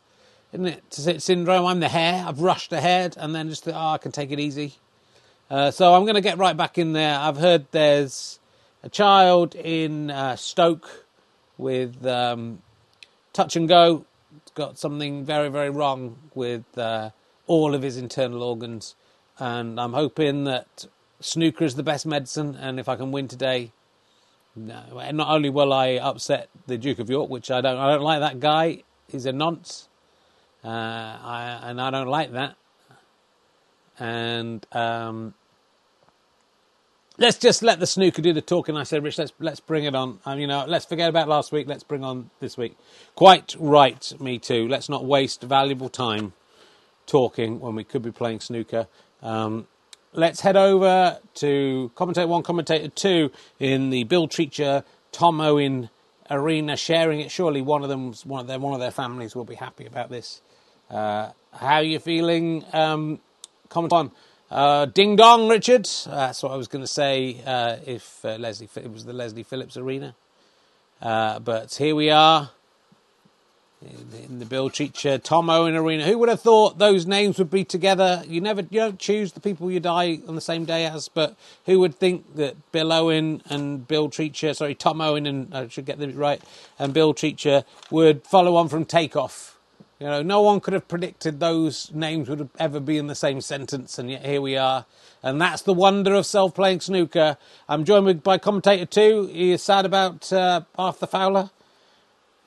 isn't 0.54 0.68
it? 0.68 1.22
Syndrome. 1.22 1.66
I'm 1.66 1.80
the 1.80 1.90
hare. 1.90 2.24
I've 2.28 2.42
rushed 2.42 2.74
ahead 2.74 3.16
and 3.18 3.34
then 3.34 3.50
just 3.50 3.68
oh, 3.68 3.74
I 3.74 3.98
can 3.98 4.12
take 4.12 4.32
it 4.32 4.40
easy. 4.40 4.76
Uh, 5.50 5.70
so 5.70 5.94
I'm 5.94 6.04
going 6.04 6.16
to 6.16 6.22
get 6.22 6.38
right 6.38 6.56
back 6.56 6.78
in 6.78 6.94
there. 6.94 7.18
I've 7.20 7.38
heard 7.38 7.66
there's 7.72 8.40
a 8.84 8.90
child 8.90 9.54
in 9.56 10.10
uh, 10.10 10.36
Stoke 10.36 11.06
with 11.58 12.06
um, 12.06 12.62
touch 13.34 13.56
and 13.56 13.68
go 13.68 14.06
got 14.54 14.78
something 14.78 15.26
very, 15.26 15.50
very 15.50 15.70
wrong 15.70 16.18
with 16.34 16.78
uh, 16.78 17.12
all 17.48 17.74
of 17.76 17.82
his 17.82 17.98
internal 17.98 18.44
organs. 18.44 18.96
And 19.40 19.80
I'm 19.80 19.94
hoping 19.94 20.44
that 20.46 20.86
snooker 21.20 21.66
is 21.66 21.76
the 21.76 21.84
best 21.84 22.06
medicine. 22.06 22.56
And 22.56 22.80
if 22.80 22.88
I 22.90 22.96
can 22.96 23.12
win 23.12 23.28
today, 23.28 23.72
no, 24.56 24.84
not 25.12 25.30
only 25.30 25.50
will 25.50 25.72
I 25.72 25.94
upset 25.94 26.50
the 26.68 26.78
Duke 26.78 27.00
of 27.00 27.10
York, 27.10 27.30
which 27.30 27.50
I 27.50 27.62
don't, 27.62 27.78
I 27.78 27.92
don't 27.92 28.04
like 28.04 28.20
that 28.20 28.40
guy. 28.40 28.84
He's 29.08 29.26
a 29.26 29.32
nonce, 29.32 29.88
uh, 30.64 30.68
I, 30.68 31.60
and 31.64 31.82
I 31.82 31.90
don't 31.90 32.08
like 32.08 32.32
that. 32.34 32.56
And 34.00 34.66
um, 34.72 35.34
let's 37.18 37.38
just 37.38 37.62
let 37.64 37.80
the 37.80 37.88
snooker 37.88 38.22
do 38.22 38.34
the 38.34 38.42
talking. 38.42 38.78
I 38.78 38.84
said, 38.84 39.04
Rich, 39.04 39.18
let's 39.18 39.34
let's 39.40 39.60
bring 39.60 39.86
it 39.86 39.96
on. 39.96 40.20
Um, 40.26 40.40
you 40.40 40.48
know, 40.48 40.66
let's 40.68 40.86
forget 40.86 41.10
about 41.10 41.28
last 41.28 41.52
week. 41.52 41.68
Let's 41.68 41.84
bring 41.84 42.04
on 42.04 42.30
this 42.40 42.58
week. 42.58 42.78
Quite 43.16 43.56
right, 43.60 44.14
me 44.20 44.40
too. 44.40 44.68
Let's 44.68 44.90
not 44.90 45.06
waste 45.06 45.44
valuable 45.44 45.90
time 45.90 46.34
talking 47.06 47.60
when 47.60 47.76
we 47.76 47.84
could 47.84 48.02
be 48.02 48.12
playing 48.12 48.40
snooker. 48.40 48.88
Um, 49.22 49.68
let's 50.14 50.42
head 50.42 50.56
over 50.56 51.20
to 51.36 51.92
commentator 51.96 52.28
one, 52.28 52.44
commentator 52.44 52.88
two 52.88 53.32
in 53.60 53.90
the 53.90 54.04
Bill 54.06 54.28
Treacher, 54.28 54.84
Tom 55.12 55.42
Owen 55.42 55.90
arena, 56.30 56.78
sharing 56.78 57.20
it. 57.20 57.30
Surely 57.32 57.62
one 57.62 57.84
of 57.84 57.90
them, 57.90 58.14
one 58.24 58.42
of 58.42 58.48
their, 58.48 58.60
one 58.60 58.74
of 58.74 58.80
their 58.80 58.92
families 58.92 59.36
will 59.36 59.46
be 59.46 59.56
happy 59.56 59.86
about 59.86 60.10
this. 60.10 60.42
Uh, 60.90 61.32
how 61.54 61.76
are 61.76 61.84
you 61.84 62.00
feeling? 62.00 62.66
Um, 62.74 63.20
comment 63.70 63.94
on. 63.94 64.12
Uh, 64.52 64.86
ding 64.86 65.16
dong, 65.16 65.48
Richard. 65.48 65.86
That's 66.08 66.44
what 66.44 66.52
I 66.52 66.58
was 66.58 66.68
going 66.68 66.84
to 66.84 66.88
say 66.88 67.42
uh, 67.46 67.78
if 67.86 68.26
uh, 68.26 68.36
Leslie 68.36 68.68
it 68.76 68.92
was 68.92 69.06
the 69.06 69.14
Leslie 69.14 69.44
Phillips 69.44 69.78
Arena. 69.78 70.14
Uh, 71.02 71.40
but 71.40 71.74
here 71.76 71.96
we 71.96 72.10
are 72.10 72.50
in, 73.82 74.24
in 74.26 74.40
the 74.40 74.46
Bill 74.46 74.70
Treacher 74.70 75.24
Tom 75.24 75.50
Owen 75.50 75.78
Arena. 75.78 76.04
Who 76.04 76.18
would 76.18 76.28
have 76.28 76.42
thought 76.42 76.80
those 76.80 77.06
names 77.06 77.38
would 77.38 77.50
be 77.50 77.64
together? 77.64 78.24
You 78.28 78.42
never, 78.42 78.60
you 78.64 78.82
don't 78.82 79.00
choose 79.00 79.32
the 79.32 79.40
people 79.40 79.72
you 79.72 79.80
die 79.80 80.20
on 80.28 80.36
the 80.36 80.42
same 80.42 80.66
day 80.66 80.86
as, 80.86 81.08
but 81.08 81.38
who 81.66 81.80
would 81.80 81.96
think 81.96 82.36
that 82.36 82.58
Bill 82.74 82.92
Owen 82.92 83.42
and 83.50 83.88
Bill 83.88 84.10
Treacher, 84.10 84.54
sorry, 84.54 84.76
Tom 84.76 85.00
Owen 85.00 85.26
and 85.28 85.56
I 85.56 85.70
should 85.70 85.86
get 85.86 85.98
them 85.98 86.14
right, 86.18 86.42
and 86.78 86.94
Bill 86.94 87.14
Treacher 87.14 87.64
would 87.90 88.28
follow 88.28 88.58
on 88.58 88.68
from 88.68 88.84
Takeoff 88.84 89.51
you 90.02 90.08
know, 90.08 90.24
no 90.24 90.42
one 90.42 90.60
could 90.62 90.74
have 90.74 90.88
predicted 90.88 91.40
those 91.40 91.92
names 91.94 92.28
would 92.28 92.50
ever 92.58 92.80
be 92.80 92.98
in 92.98 93.06
the 93.06 93.14
same 93.14 93.40
sentence, 93.40 94.00
and 94.00 94.10
yet 94.10 94.26
here 94.26 94.42
we 94.42 94.58
are. 94.58 94.88
And 95.22 95.40
that's 95.40 95.62
the 95.62 95.76
wonder 95.76 96.16
of 96.16 96.26
self-playing 96.26 96.80
snooker. 96.80 97.38
I'm 97.70 97.86
joined 97.86 98.24
by 98.24 98.40
commentator 98.40 98.88
two. 98.88 99.28
He 99.28 99.52
is 99.52 99.62
sad 99.62 99.86
about 99.86 100.34
uh, 100.34 100.62
Arthur 100.76 101.06
Fowler. 101.06 101.52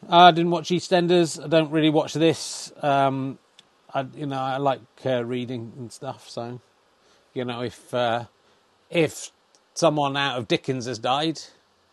I 0.08 0.32
didn't 0.32 0.50
watch 0.50 0.70
EastEnders. 0.70 1.40
I 1.40 1.46
don't 1.46 1.70
really 1.70 1.90
watch 1.90 2.14
this. 2.14 2.72
Um, 2.82 3.38
I, 3.94 4.04
you 4.16 4.26
know, 4.26 4.40
I 4.40 4.56
like 4.56 4.80
uh, 5.06 5.24
reading 5.24 5.74
and 5.78 5.92
stuff. 5.92 6.28
So, 6.28 6.60
you 7.34 7.44
know, 7.44 7.62
if 7.62 7.94
uh, 7.94 8.24
if 8.90 9.30
someone 9.74 10.16
out 10.16 10.38
of 10.38 10.48
Dickens 10.48 10.86
has 10.86 10.98
died, 10.98 11.40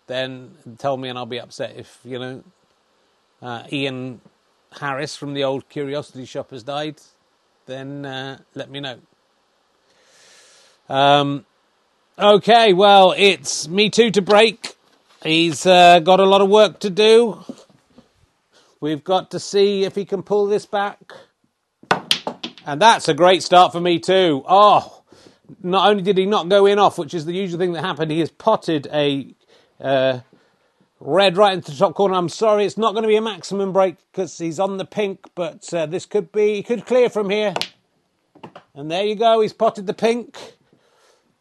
then 0.08 0.56
tell 0.80 0.98
me 0.98 1.10
and 1.10 1.20
I'll 1.20 1.28
be 1.28 1.40
upset. 1.40 1.76
If 1.78 2.00
you 2.04 2.18
know, 2.18 2.44
uh, 3.44 3.68
Ian 3.72 4.22
Harris 4.80 5.16
from 5.16 5.34
the 5.34 5.44
old 5.44 5.68
Curiosity 5.70 6.26
Shop 6.26 6.52
has 6.52 6.64
died, 6.64 7.02
then 7.66 8.06
uh, 8.06 8.40
let 8.56 8.70
me 8.70 8.80
know. 8.80 9.00
Um, 10.90 11.46
okay, 12.18 12.74
well, 12.74 13.14
it's 13.18 13.68
me 13.68 13.90
too 13.90 14.12
to 14.12 14.22
break. 14.22 14.76
He's 15.24 15.66
uh, 15.66 16.00
got 16.00 16.20
a 16.20 16.26
lot 16.26 16.42
of 16.42 16.50
work 16.50 16.80
to 16.80 16.90
do. 16.90 17.44
We've 18.80 19.04
got 19.04 19.32
to 19.32 19.40
see 19.40 19.84
if 19.84 19.96
he 19.96 20.06
can 20.06 20.24
pull 20.24 20.48
this 20.48 20.66
back. 20.66 21.14
And 22.66 22.82
that's 22.82 23.08
a 23.08 23.14
great 23.14 23.44
start 23.44 23.72
for 23.72 23.80
me 23.80 24.00
too. 24.00 24.44
Oh, 24.48 25.04
not 25.62 25.90
only 25.90 26.04
did 26.04 26.18
he 26.18 26.26
not 26.26 26.50
go 26.50 26.66
in 26.66 26.80
off, 26.80 26.98
which 26.98 27.14
is 27.14 27.26
the 27.26 27.34
usual 27.34 27.60
thing 27.60 27.74
that 27.74 27.84
happened, 27.84 28.12
he 28.12 28.20
has 28.20 28.32
potted 28.32 28.88
a 28.92 29.36
uh, 29.80 30.20
Red 31.04 31.36
right 31.36 31.54
into 31.54 31.72
the 31.72 31.78
top 31.78 31.96
corner. 31.96 32.14
I'm 32.14 32.30
sorry, 32.30 32.64
it's 32.64 32.78
not 32.78 32.92
going 32.94 33.02
to 33.02 33.08
be 33.08 33.16
a 33.16 33.22
maximum 33.22 33.74
break 33.74 33.96
because 34.12 34.38
he's 34.38 34.60
on 34.60 34.78
the 34.78 34.86
pink, 34.86 35.26
but 35.34 35.74
uh, 35.74 35.88
this 35.88 36.06
could 36.06 36.32
be, 36.32 36.58
he 36.58 36.64
could 36.64 36.86
clear 36.86 37.10
from 37.10 37.32
here. 37.32 37.56
And 38.76 38.92
there 38.92 39.04
you 39.04 39.16
go, 39.16 39.42
he's 39.42 39.52
potted 39.52 39.88
the 39.88 39.96
pink. 39.96 40.38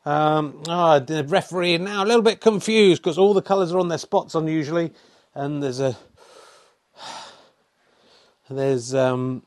Um, 0.06 0.62
oh, 0.66 0.98
the 0.98 1.24
referee 1.24 1.76
now 1.76 2.02
a 2.02 2.06
little 2.06 2.22
bit 2.22 2.40
confused 2.40 3.02
because 3.02 3.18
all 3.18 3.34
the 3.34 3.42
colours 3.42 3.70
are 3.70 3.78
on 3.78 3.88
their 3.88 3.98
spots 3.98 4.34
unusually, 4.34 4.92
and 5.34 5.62
there's 5.62 5.78
a 5.78 5.94
there's 8.48 8.94
um, 8.94 9.42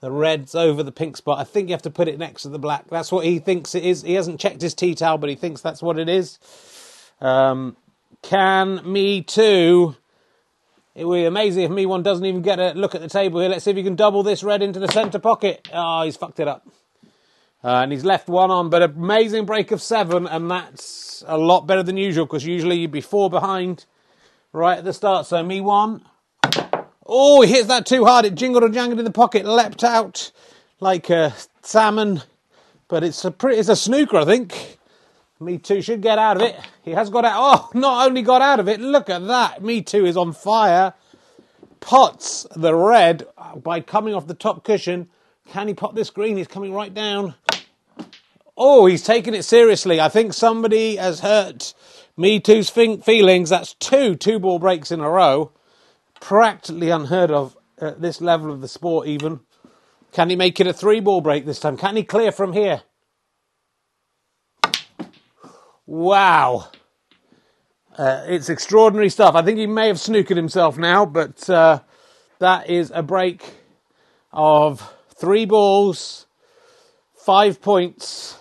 the 0.00 0.10
reds 0.10 0.54
over 0.54 0.82
the 0.82 0.90
pink 0.90 1.18
spot. 1.18 1.38
I 1.38 1.44
think 1.44 1.68
you 1.68 1.74
have 1.74 1.82
to 1.82 1.90
put 1.90 2.08
it 2.08 2.18
next 2.18 2.42
to 2.42 2.48
the 2.48 2.58
black. 2.58 2.88
That's 2.88 3.12
what 3.12 3.26
he 3.26 3.38
thinks 3.40 3.74
it 3.74 3.84
is. 3.84 4.00
He 4.00 4.14
hasn't 4.14 4.40
checked 4.40 4.62
his 4.62 4.72
tea 4.72 4.94
towel, 4.94 5.18
but 5.18 5.28
he 5.28 5.36
thinks 5.36 5.60
that's 5.60 5.82
what 5.82 5.98
it 5.98 6.08
is. 6.08 6.38
Um, 7.24 7.78
can 8.20 8.82
me 8.84 9.22
too. 9.22 9.96
It 10.94 11.06
would 11.06 11.16
be 11.16 11.24
amazing 11.24 11.62
if 11.62 11.70
me 11.70 11.86
one 11.86 12.02
doesn't 12.02 12.24
even 12.24 12.42
get 12.42 12.60
a 12.60 12.72
look 12.72 12.94
at 12.94 13.00
the 13.00 13.08
table 13.08 13.40
here. 13.40 13.48
Let's 13.48 13.64
see 13.64 13.70
if 13.70 13.78
he 13.78 13.82
can 13.82 13.96
double 13.96 14.22
this 14.22 14.42
red 14.42 14.62
into 14.62 14.78
the 14.78 14.88
centre 14.88 15.18
pocket. 15.18 15.66
Oh, 15.72 16.02
he's 16.02 16.18
fucked 16.18 16.38
it 16.38 16.48
up. 16.48 16.68
Uh, 17.64 17.80
and 17.82 17.92
he's 17.92 18.04
left 18.04 18.28
one 18.28 18.50
on, 18.50 18.68
but 18.68 18.82
amazing 18.82 19.46
break 19.46 19.70
of 19.70 19.80
seven, 19.80 20.26
and 20.26 20.50
that's 20.50 21.24
a 21.26 21.38
lot 21.38 21.66
better 21.66 21.82
than 21.82 21.96
usual 21.96 22.26
because 22.26 22.44
usually 22.44 22.76
you'd 22.76 22.90
be 22.90 23.00
four 23.00 23.30
behind 23.30 23.86
right 24.52 24.76
at 24.76 24.84
the 24.84 24.92
start. 24.92 25.24
So 25.24 25.42
me 25.42 25.62
one. 25.62 26.02
Oh, 27.06 27.40
he 27.40 27.50
hits 27.50 27.68
that 27.68 27.86
too 27.86 28.04
hard. 28.04 28.26
It 28.26 28.34
jingled 28.34 28.64
and 28.64 28.74
jangled 28.74 28.98
in 28.98 29.04
the 29.06 29.10
pocket, 29.10 29.46
leapt 29.46 29.82
out 29.82 30.30
like 30.78 31.08
a 31.08 31.34
salmon. 31.62 32.20
But 32.86 33.02
it's 33.02 33.24
a 33.24 33.30
pretty, 33.30 33.58
it's 33.58 33.70
a 33.70 33.76
snooker, 33.76 34.18
I 34.18 34.26
think. 34.26 34.73
Me 35.40 35.58
Too 35.58 35.82
should 35.82 36.00
get 36.00 36.18
out 36.18 36.36
of 36.36 36.42
it. 36.42 36.56
He 36.82 36.92
has 36.92 37.10
got 37.10 37.24
out. 37.24 37.34
Oh, 37.36 37.70
not 37.74 38.06
only 38.06 38.22
got 38.22 38.40
out 38.40 38.60
of 38.60 38.68
it, 38.68 38.80
look 38.80 39.10
at 39.10 39.26
that. 39.26 39.62
Me 39.62 39.82
Too 39.82 40.06
is 40.06 40.16
on 40.16 40.32
fire. 40.32 40.94
Pots 41.80 42.46
the 42.54 42.74
red 42.74 43.26
by 43.56 43.80
coming 43.80 44.14
off 44.14 44.26
the 44.26 44.34
top 44.34 44.64
cushion. 44.64 45.08
Can 45.48 45.68
he 45.68 45.74
pot 45.74 45.94
this 45.94 46.10
green? 46.10 46.36
He's 46.36 46.48
coming 46.48 46.72
right 46.72 46.94
down. 46.94 47.34
Oh, 48.56 48.86
he's 48.86 49.02
taking 49.02 49.34
it 49.34 49.42
seriously. 49.42 50.00
I 50.00 50.08
think 50.08 50.32
somebody 50.32 50.96
has 50.96 51.20
hurt 51.20 51.74
Me 52.16 52.38
Too's 52.38 52.70
feelings. 52.70 53.50
That's 53.50 53.74
two 53.74 54.14
two 54.14 54.38
ball 54.38 54.58
breaks 54.58 54.92
in 54.92 55.00
a 55.00 55.10
row. 55.10 55.52
Practically 56.20 56.90
unheard 56.90 57.30
of 57.30 57.56
at 57.80 58.00
this 58.00 58.20
level 58.20 58.52
of 58.52 58.60
the 58.60 58.68
sport, 58.68 59.08
even. 59.08 59.40
Can 60.12 60.30
he 60.30 60.36
make 60.36 60.60
it 60.60 60.68
a 60.68 60.72
three 60.72 61.00
ball 61.00 61.20
break 61.20 61.44
this 61.44 61.58
time? 61.58 61.76
Can 61.76 61.96
he 61.96 62.04
clear 62.04 62.30
from 62.30 62.52
here? 62.52 62.82
Wow. 65.86 66.68
Uh, 67.96 68.24
it's 68.26 68.48
extraordinary 68.48 69.08
stuff. 69.08 69.34
I 69.34 69.42
think 69.42 69.58
he 69.58 69.66
may 69.66 69.88
have 69.88 69.98
snookered 69.98 70.36
himself 70.36 70.78
now, 70.78 71.04
but 71.04 71.48
uh, 71.48 71.80
that 72.38 72.70
is 72.70 72.90
a 72.94 73.02
break 73.02 73.54
of 74.32 74.94
three 75.14 75.44
balls, 75.44 76.26
five 77.14 77.60
points, 77.60 78.38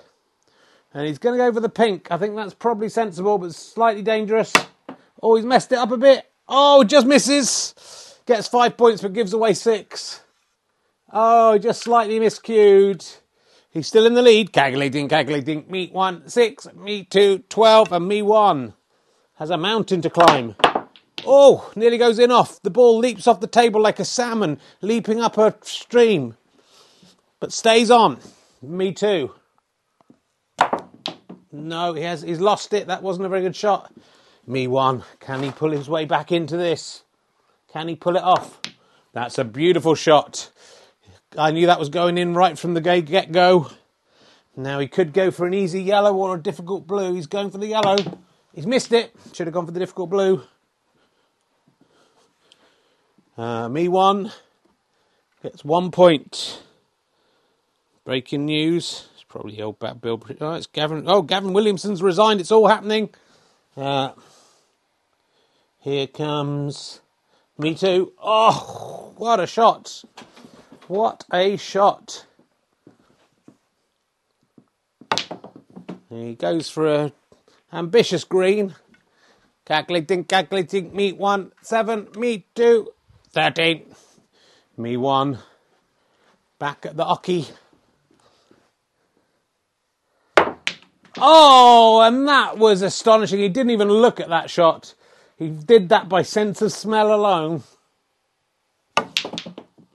and 0.94 1.06
he's 1.06 1.18
going 1.20 1.38
to 1.38 1.44
go 1.44 1.54
for 1.54 1.60
the 1.60 1.70
pink. 1.70 2.08
I 2.12 2.18
think 2.18 2.36
that's 2.36 2.54
probably 2.54 2.90
sensible, 2.90 3.38
but 3.38 3.54
slightly 3.54 4.02
dangerous. 4.02 4.54
Oh, 5.22 5.36
he's 5.36 5.46
messed 5.46 5.72
it 5.72 5.78
up 5.78 5.92
a 5.92 5.98
bit. 5.98 6.30
Oh, 6.48 6.84
just 6.84 7.06
misses. 7.06 8.20
Gets 8.26 8.48
five 8.48 8.78
points, 8.78 9.02
but 9.02 9.14
gives 9.14 9.34
away 9.34 9.54
six. 9.54 10.22
Oh, 11.12 11.58
just 11.58 11.82
slightly 11.82 12.20
miscued. 12.20 13.18
He's 13.74 13.88
still 13.88 14.06
in 14.06 14.14
the 14.14 14.22
lead. 14.22 14.54
Calculating, 14.54 15.10
calculating. 15.10 15.66
Me 15.68 15.90
one, 15.92 16.30
six. 16.30 16.68
Me 16.76 17.04
two, 17.04 17.40
twelve, 17.50 17.92
and 17.92 18.08
me 18.08 18.22
one. 18.22 18.76
Has 19.38 19.50
a 19.50 19.58
mountain 19.58 20.00
to 20.04 20.12
climb. 20.12 20.56
Oh, 21.26 21.72
nearly 21.76 21.98
goes 21.98 22.20
in 22.20 22.30
off. 22.30 22.62
The 22.62 22.70
ball 22.70 23.00
leaps 23.00 23.26
off 23.26 23.40
the 23.40 23.48
table 23.48 23.82
like 23.82 24.00
a 24.00 24.06
salmon 24.06 24.60
leaping 24.82 25.20
up 25.20 25.40
a 25.40 25.56
stream. 25.62 26.38
But 27.40 27.52
stays 27.52 27.90
on. 27.90 28.20
Me 28.62 28.94
too. 28.94 29.34
No, 31.52 31.94
he 31.94 32.04
has 32.04 32.22
he's 32.22 32.40
lost 32.40 32.74
it. 32.74 32.86
That 32.88 33.02
wasn't 33.02 33.26
a 33.26 33.30
very 33.30 33.42
good 33.42 33.56
shot. 33.56 33.92
Me 34.46 34.68
one. 34.68 35.04
Can 35.20 35.42
he 35.42 35.50
pull 35.50 35.72
his 35.72 35.90
way 35.90 36.06
back 36.06 36.32
into 36.32 36.58
this? 36.58 37.04
Can 37.72 37.88
he 37.88 37.96
pull 37.96 38.18
it 38.18 38.24
off? 38.24 38.62
That's 39.14 39.40
a 39.40 39.44
beautiful 39.44 39.96
shot. 39.96 40.52
I 41.38 41.52
knew 41.52 41.68
that 41.68 41.80
was 41.80 41.90
going 41.90 42.18
in 42.18 42.34
right 42.34 42.58
from 42.58 42.74
the 42.74 42.82
get 42.82 43.32
go. 43.32 43.70
Now 44.56 44.80
he 44.80 44.88
could 44.88 45.14
go 45.14 45.32
for 45.32 45.48
an 45.48 45.54
easy 45.54 45.82
yellow 45.82 46.16
or 46.16 46.36
a 46.36 46.42
difficult 46.42 46.86
blue. 46.86 47.14
He's 47.14 47.28
going 47.28 47.50
for 47.50 47.58
the 47.58 47.68
yellow. 47.68 47.98
He's 48.54 48.68
missed 48.68 48.92
it. 48.92 49.12
Should 49.34 49.48
have 49.48 49.54
gone 49.54 49.66
for 49.66 49.72
the 49.72 49.80
difficult 49.80 50.12
blue. 50.12 50.44
Uh, 53.36 53.68
me 53.68 53.88
one 53.88 54.32
gets 55.42 55.66
one 55.66 55.90
point. 55.90 56.62
Breaking 58.06 58.46
news. 58.46 59.08
It's 59.16 59.24
probably 59.24 59.60
old 59.62 59.80
back 59.80 60.02
Bill. 60.02 60.22
Oh, 60.40 60.54
it's 60.54 60.68
Gavin. 60.68 61.06
Oh, 61.08 61.24
Gavin 61.24 61.54
Williamson's 61.54 62.04
resigned. 62.04 62.40
It's 62.40 62.52
all 62.52 62.68
happening. 62.68 63.10
Uh, 63.76 64.12
here 65.80 66.06
comes 66.06 67.02
me 67.58 67.74
too. 67.74 68.14
Oh, 68.22 69.14
what 69.18 69.40
a 69.40 69.48
shot! 69.48 70.04
What 70.88 71.24
a 71.32 71.56
shot! 71.58 72.26
He 76.10 76.36
goes 76.36 76.70
for 76.70 76.88
a 76.88 77.14
ambitious 77.72 78.24
green. 78.24 78.76
Calculating, 79.66 80.26
calculating. 80.26 80.96
Me 80.96 81.14
one, 81.14 81.54
seven. 81.62 82.08
Me 82.18 82.46
two, 82.54 82.94
thirteen. 83.32 83.96
Me 84.78 84.98
one. 84.98 85.40
Back 86.60 86.86
at 86.86 86.98
the 86.98 87.06
hockey. 87.06 87.48
Oh, 91.18 92.02
and 92.02 92.28
that 92.28 92.58
was 92.58 92.82
astonishing. 92.82 93.40
He 93.40 93.50
didn't 93.50 93.72
even 93.72 93.90
look 93.90 94.20
at 94.20 94.30
that 94.30 94.50
shot. 94.50 94.96
He 95.38 95.50
did 95.50 95.90
that 95.90 96.10
by 96.10 96.24
sense 96.24 96.62
of 96.62 96.72
smell 96.72 97.14
alone. 97.14 97.64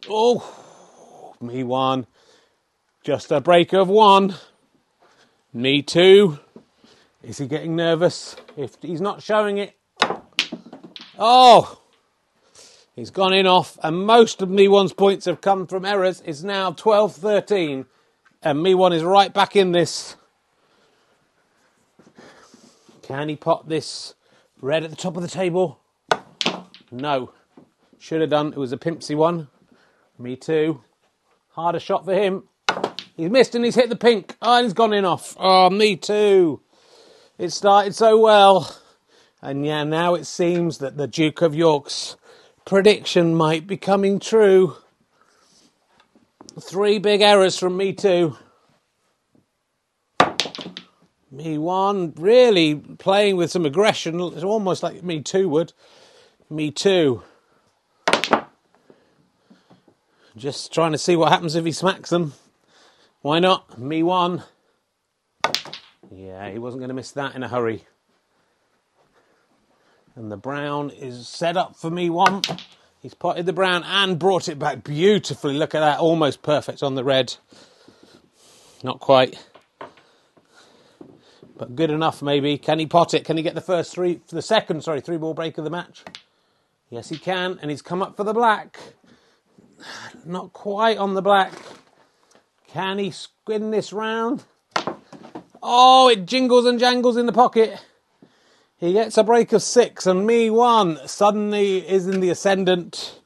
Oh, 0.09 0.68
me 1.41 1.63
one. 1.63 2.07
Just 3.03 3.31
a 3.31 3.41
break 3.41 3.73
of 3.73 3.89
one. 3.89 4.35
Me 5.53 5.83
two. 5.83 6.39
Is 7.23 7.39
he 7.39 7.47
getting 7.47 7.77
nervous? 7.77 8.37
If 8.57 8.77
he's 8.81 9.01
not 9.01 9.23
showing 9.23 9.59
it. 9.59 9.75
Oh! 11.19 11.81
He's 12.95 13.11
gone 13.11 13.33
in 13.33 13.47
off, 13.47 13.79
and 13.83 14.05
most 14.05 14.43
of 14.43 14.51
Me 14.51 14.67
One's 14.67 14.93
points 14.93 15.27
have 15.27 15.41
come 15.41 15.67
from 15.67 15.85
errors. 15.85 16.23
It's 16.27 16.43
now 16.43 16.73
12 16.73 17.15
13, 17.15 17.87
and 18.43 18.63
Me 18.63 18.75
One 18.75 18.93
is 18.93 19.05
right 19.05 19.33
back 19.33 19.55
in 19.55 19.73
this. 19.73 20.17
Can 23.03 23.29
he 23.29 23.37
pot 23.37 23.69
this 23.69 24.15
red 24.61 24.85
at 24.85 24.91
the 24.91 24.97
top 24.97 25.17
of 25.17 25.23
the 25.23 25.29
table? 25.29 25.81
No. 26.91 27.33
Should 27.99 28.21
have 28.21 28.31
done. 28.31 28.49
It 28.49 28.59
was 28.59 28.73
a 28.73 28.77
pimpsy 28.77 29.17
one. 29.17 29.49
Me 30.19 30.37
too. 30.37 30.83
Harder 31.59 31.81
shot 31.81 32.05
for 32.05 32.15
him. 32.15 32.45
He's 33.17 33.31
missed 33.31 33.57
and 33.57 33.65
he's 33.65 33.75
hit 33.75 33.89
the 33.89 33.97
pink. 33.97 34.37
Oh, 34.41 34.59
and 34.59 34.65
he's 34.65 34.75
gone 34.75 34.93
in 34.93 35.05
off. 35.05 35.35
Oh, 35.41 35.69
me 35.69 35.97
too. 35.97 36.61
It 37.37 37.51
started 37.51 37.97
so 37.97 38.17
well. 38.17 38.79
And 39.43 39.67
yeah, 39.67 39.83
now 39.83 40.15
it 40.15 40.25
seems 40.25 40.79
that 40.79 40.97
the 40.97 41.09
Duke 41.09 41.43
of 41.43 41.57
York's 41.57 42.17
prediction 42.65 43.35
might 43.35 43.67
be 43.67 43.77
coming 43.77 44.21
true. 44.21 44.77
Three 46.61 47.01
big 47.01 47.23
errors 47.23 47.59
from 47.59 47.77
me 47.77 47.93
too. 47.93 48.37
Me 51.33 51.59
one, 51.59 52.13
really 52.17 52.77
playing 52.77 53.37
with 53.37 53.51
some 53.51 53.67
aggression. 53.67 54.21
It's 54.21 54.45
almost 54.45 54.85
like 54.85 55.03
me 55.03 55.23
two 55.23 55.49
would. 55.49 55.73
Me 56.49 56.71
two. 56.71 57.25
Just 60.39 60.73
trying 60.73 60.93
to 60.93 60.99
see 60.99 61.17
what 61.17 61.33
happens 61.33 61.57
if 61.57 61.65
he 61.65 61.73
smacks 61.73 62.11
them. 62.11 62.33
Why 63.23 63.41
not? 63.41 63.79
Me 63.79 64.05
one. 64.05 64.45
Yeah, 66.11 66.49
he 66.49 66.59
wasn't 66.59 66.81
going 66.81 66.89
to 66.89 66.95
miss 66.95 67.11
that 67.13 67.35
in 67.35 67.43
a 67.43 67.49
hurry. 67.49 67.85
And 70.15 70.31
the 70.31 70.37
brown 70.37 70.91
is 70.91 71.29
set 71.29 71.57
up 71.57 71.75
for 71.75 71.91
me 71.91 72.09
one. 72.09 72.43
He's 73.01 73.15
potted 73.15 73.47
the 73.47 73.53
brown 73.53 73.83
and 73.85 74.19
brought 74.19 74.49
it 74.49 74.59
back 74.59 74.85
beautifully. 74.85 75.55
Look 75.55 75.75
at 75.75 75.81
that, 75.81 75.99
almost 75.99 76.43
perfect 76.43 76.83
on 76.83 76.95
the 76.95 77.05
red. 77.05 77.37
Not 78.85 79.01
quite 79.01 79.39
but 81.59 81.75
good 81.75 81.91
enough 81.91 82.23
maybe. 82.23 82.57
Can 82.57 82.79
he 82.79 82.87
pot 82.87 83.13
it? 83.13 83.25
Can 83.25 83.37
he 83.37 83.43
get 83.43 83.57
the 83.57 83.61
first 83.61 83.93
three, 83.93 84.21
the 84.29 84.41
second, 84.41 84.85
sorry, 84.85 85.01
three 85.01 85.17
ball 85.17 85.35
break 85.35 85.59
of 85.59 85.65
the 85.65 85.71
match? 85.71 86.05
Yes, 86.89 87.09
he 87.09 87.19
can, 87.19 87.59
and 87.61 87.71
he's 87.71 87.83
come 87.83 88.01
up 88.01 88.17
for 88.17 88.25
the 88.25 88.33
black. 88.33 88.79
Not 90.25 90.53
quite 90.53 90.99
on 90.99 91.15
the 91.15 91.23
black. 91.23 91.53
Can 92.69 92.99
he 92.99 93.11
spin 93.11 93.71
this 93.71 93.93
round? 93.93 94.45
Oh, 95.63 96.09
it 96.09 96.27
jingles 96.27 96.67
and 96.67 96.79
jangles 96.79 97.17
in 97.17 97.27
the 97.27 97.33
pocket. 97.33 97.83
He 98.79 98.93
gets 98.93 99.19
a 99.19 99.25
break 99.25 99.53
of 99.53 99.63
six, 99.63 100.07
and 100.07 100.27
me 100.27 100.51
one 100.51 101.01
suddenly 101.07 101.79
is 101.89 102.07
in 102.07 102.21
the 102.21 102.31
ascendant. 102.31 103.21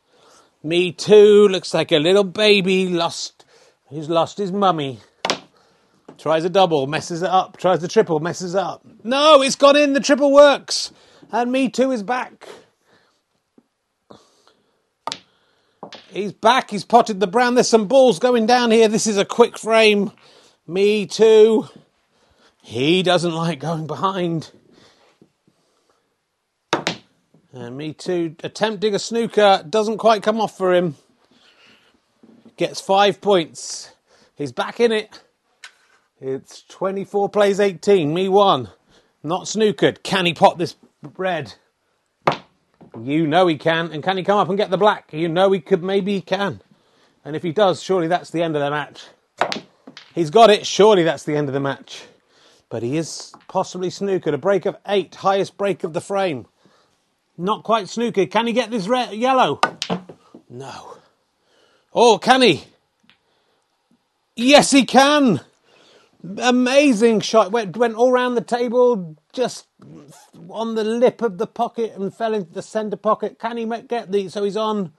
Me 0.63 0.93
two 0.93 1.49
looks 1.49 1.75
like 1.75 1.93
a 1.93 1.99
little 1.99 2.25
baby 2.25 2.89
lost. 2.89 3.45
He's 3.91 4.09
lost 4.09 4.39
his 4.39 4.53
mummy. 4.53 5.01
Tries 6.17 6.45
a 6.45 6.51
double, 6.51 6.87
messes 6.87 7.23
it 7.23 7.29
up. 7.29 7.57
Tries 7.57 7.81
the 7.81 7.89
triple, 7.89 8.21
messes 8.21 8.55
it 8.55 8.61
up. 8.61 8.83
No, 9.03 9.43
it's 9.43 9.57
gone 9.57 9.77
in. 9.77 9.93
The 9.93 10.01
triple 10.01 10.33
works. 10.33 10.93
And 11.33 11.51
Me 11.51 11.69
Too 11.69 11.91
is 11.91 12.03
back. 12.03 12.49
He's 16.11 16.33
back. 16.33 16.71
He's 16.71 16.85
potted 16.85 17.21
the 17.21 17.27
brown. 17.27 17.55
There's 17.55 17.69
some 17.69 17.89
balls 17.89 18.19
going 18.19 18.47
down 18.47 18.71
here. 18.71 18.89
This 18.89 19.07
is 19.07 19.19
a 19.19 19.25
quick 19.25 19.59
frame. 19.59 20.13
Me 20.67 21.07
Too. 21.07 21.69
He 22.63 23.03
doesn't 23.03 23.35
like 23.35 23.59
going 23.59 23.87
behind. 23.87 24.51
And 27.53 27.77
Me 27.77 27.93
Too 27.93 28.37
attempting 28.43 28.95
a 28.95 28.99
snooker. 28.99 29.65
Doesn't 29.69 29.99
quite 29.99 30.23
come 30.23 30.41
off 30.41 30.57
for 30.57 30.73
him. 30.73 30.97
Gets 32.57 32.81
five 32.81 33.21
points. 33.21 33.93
He's 34.37 34.53
back 34.53 34.81
in 34.81 34.93
it. 34.93 35.23
It's 36.21 36.63
24 36.69 37.29
plays 37.31 37.59
18. 37.59 38.15
Me 38.15 38.29
one. 38.29 38.69
Not 39.23 39.45
snookered. 39.45 40.03
Can 40.03 40.27
he 40.27 40.35
pot 40.35 40.59
this 40.59 40.77
red? 41.17 41.55
You 43.01 43.27
know 43.27 43.47
he 43.47 43.57
can. 43.57 43.93
And 43.93 44.03
can 44.03 44.17
he 44.17 44.23
come 44.23 44.39
up 44.39 44.49
and 44.49 44.59
get 44.59 44.71
the 44.71 44.77
black? 44.77 45.13
You 45.13 45.29
know 45.29 45.53
he 45.53 45.61
could. 45.61 45.83
Maybe 45.83 46.15
he 46.15 46.21
can. 46.21 46.61
And 47.25 47.37
if 47.37 47.43
he 47.43 47.53
does, 47.53 47.83
surely 47.83 48.09
that's 48.09 48.31
the 48.31 48.43
end 48.43 48.57
of 48.57 48.63
the 48.63 48.71
match. 48.71 49.05
He's 50.15 50.31
got 50.31 50.51
it. 50.51 50.67
Surely 50.67 51.03
that's 51.05 51.25
the 51.25 51.37
end 51.37 51.49
of 51.49 51.55
the 51.55 51.61
match. 51.61 52.05
But 52.69 52.83
he 52.83 52.97
is 52.97 53.33
possibly 53.49 53.89
snookered. 53.89 54.35
A 54.35 54.39
break 54.39 54.67
of 54.67 54.77
eight. 54.87 55.15
Highest 55.15 55.57
break 55.57 55.85
of 55.85 55.93
the 55.93 56.01
frame. 56.01 56.47
Not 57.39 57.65
quite 57.65 57.87
snookered. 57.87 58.31
Can 58.31 58.47
he 58.47 58.53
get 58.53 58.71
this 58.71 58.89
red, 58.89 59.15
yellow? 59.15 59.61
No. 60.51 60.97
Oh, 61.95 62.19
can 62.19 62.43
he? 62.43 62.65
Yes, 64.37 64.71
he 64.71 64.85
can. 64.85 65.41
Amazing 66.39 67.21
shot. 67.21 67.53
Went, 67.53 67.77
went 67.77 67.95
all 67.95 68.13
round 68.13 68.37
the 68.37 68.43
table, 68.43 69.17
just 69.33 69.67
on 70.51 70.75
the 70.75 70.85
lip 70.85 71.23
of 71.23 71.39
the 71.39 71.47
pocket 71.47 71.95
and 71.95 72.15
fell 72.15 72.35
into 72.35 72.53
the 72.53 72.63
centre 72.63 72.97
pocket. 72.97 73.39
Can 73.39 73.57
he 73.57 73.65
make, 73.65 73.89
get 73.89 74.11
the? 74.11 74.29
So 74.29 74.45
he's 74.45 74.57
on 74.57 74.93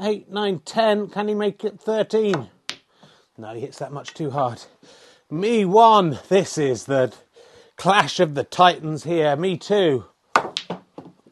eight, 0.00 0.30
nine, 0.30 0.60
ten. 0.60 1.08
Can 1.08 1.28
he 1.28 1.34
make 1.34 1.64
it 1.64 1.80
thirteen? 1.80 2.48
No, 3.38 3.54
he 3.54 3.60
hits 3.60 3.78
that 3.78 3.92
much 3.92 4.14
too 4.14 4.30
hard. 4.30 4.62
Me 5.30 5.64
one. 5.64 6.18
This 6.28 6.58
is 6.58 6.84
the 6.84 7.14
clash 7.76 8.20
of 8.20 8.34
the 8.34 8.44
titans 8.44 9.04
here. 9.04 9.34
Me 9.36 9.56
too. 9.56 10.04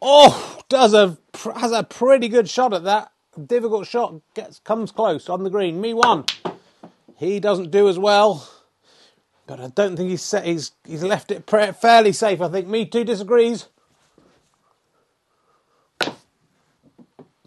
Oh, 0.01 0.61
does 0.69 0.95
a 0.95 1.19
has 1.57 1.73
a 1.73 1.83
pretty 1.83 2.29
good 2.29 2.49
shot 2.49 2.73
at 2.73 2.85
that. 2.85 3.13
Difficult 3.47 3.87
shot. 3.87 4.15
Gets 4.35 4.61
comes 4.61 4.93
close 4.93 5.29
on 5.29 5.45
the 5.45 5.51
green. 5.51 5.81
Me 5.81 5.95
one. 5.95 6.25
He 7.17 7.41
doesn't 7.41 7.73
do 7.73 7.89
as 7.89 7.99
well, 7.99 8.49
but 9.49 9.61
I 9.61 9.69
don't 9.69 9.97
think 9.97 10.11
he's 10.11 10.23
set, 10.23 10.45
he's 10.45 10.73
he's 10.85 11.03
left 11.03 11.31
it 11.31 11.49
fairly 11.49 12.13
safe. 12.13 12.41
I 12.43 12.49
think. 12.49 12.69
Me 12.69 12.85
two 12.85 13.03
disagrees. 13.03 13.67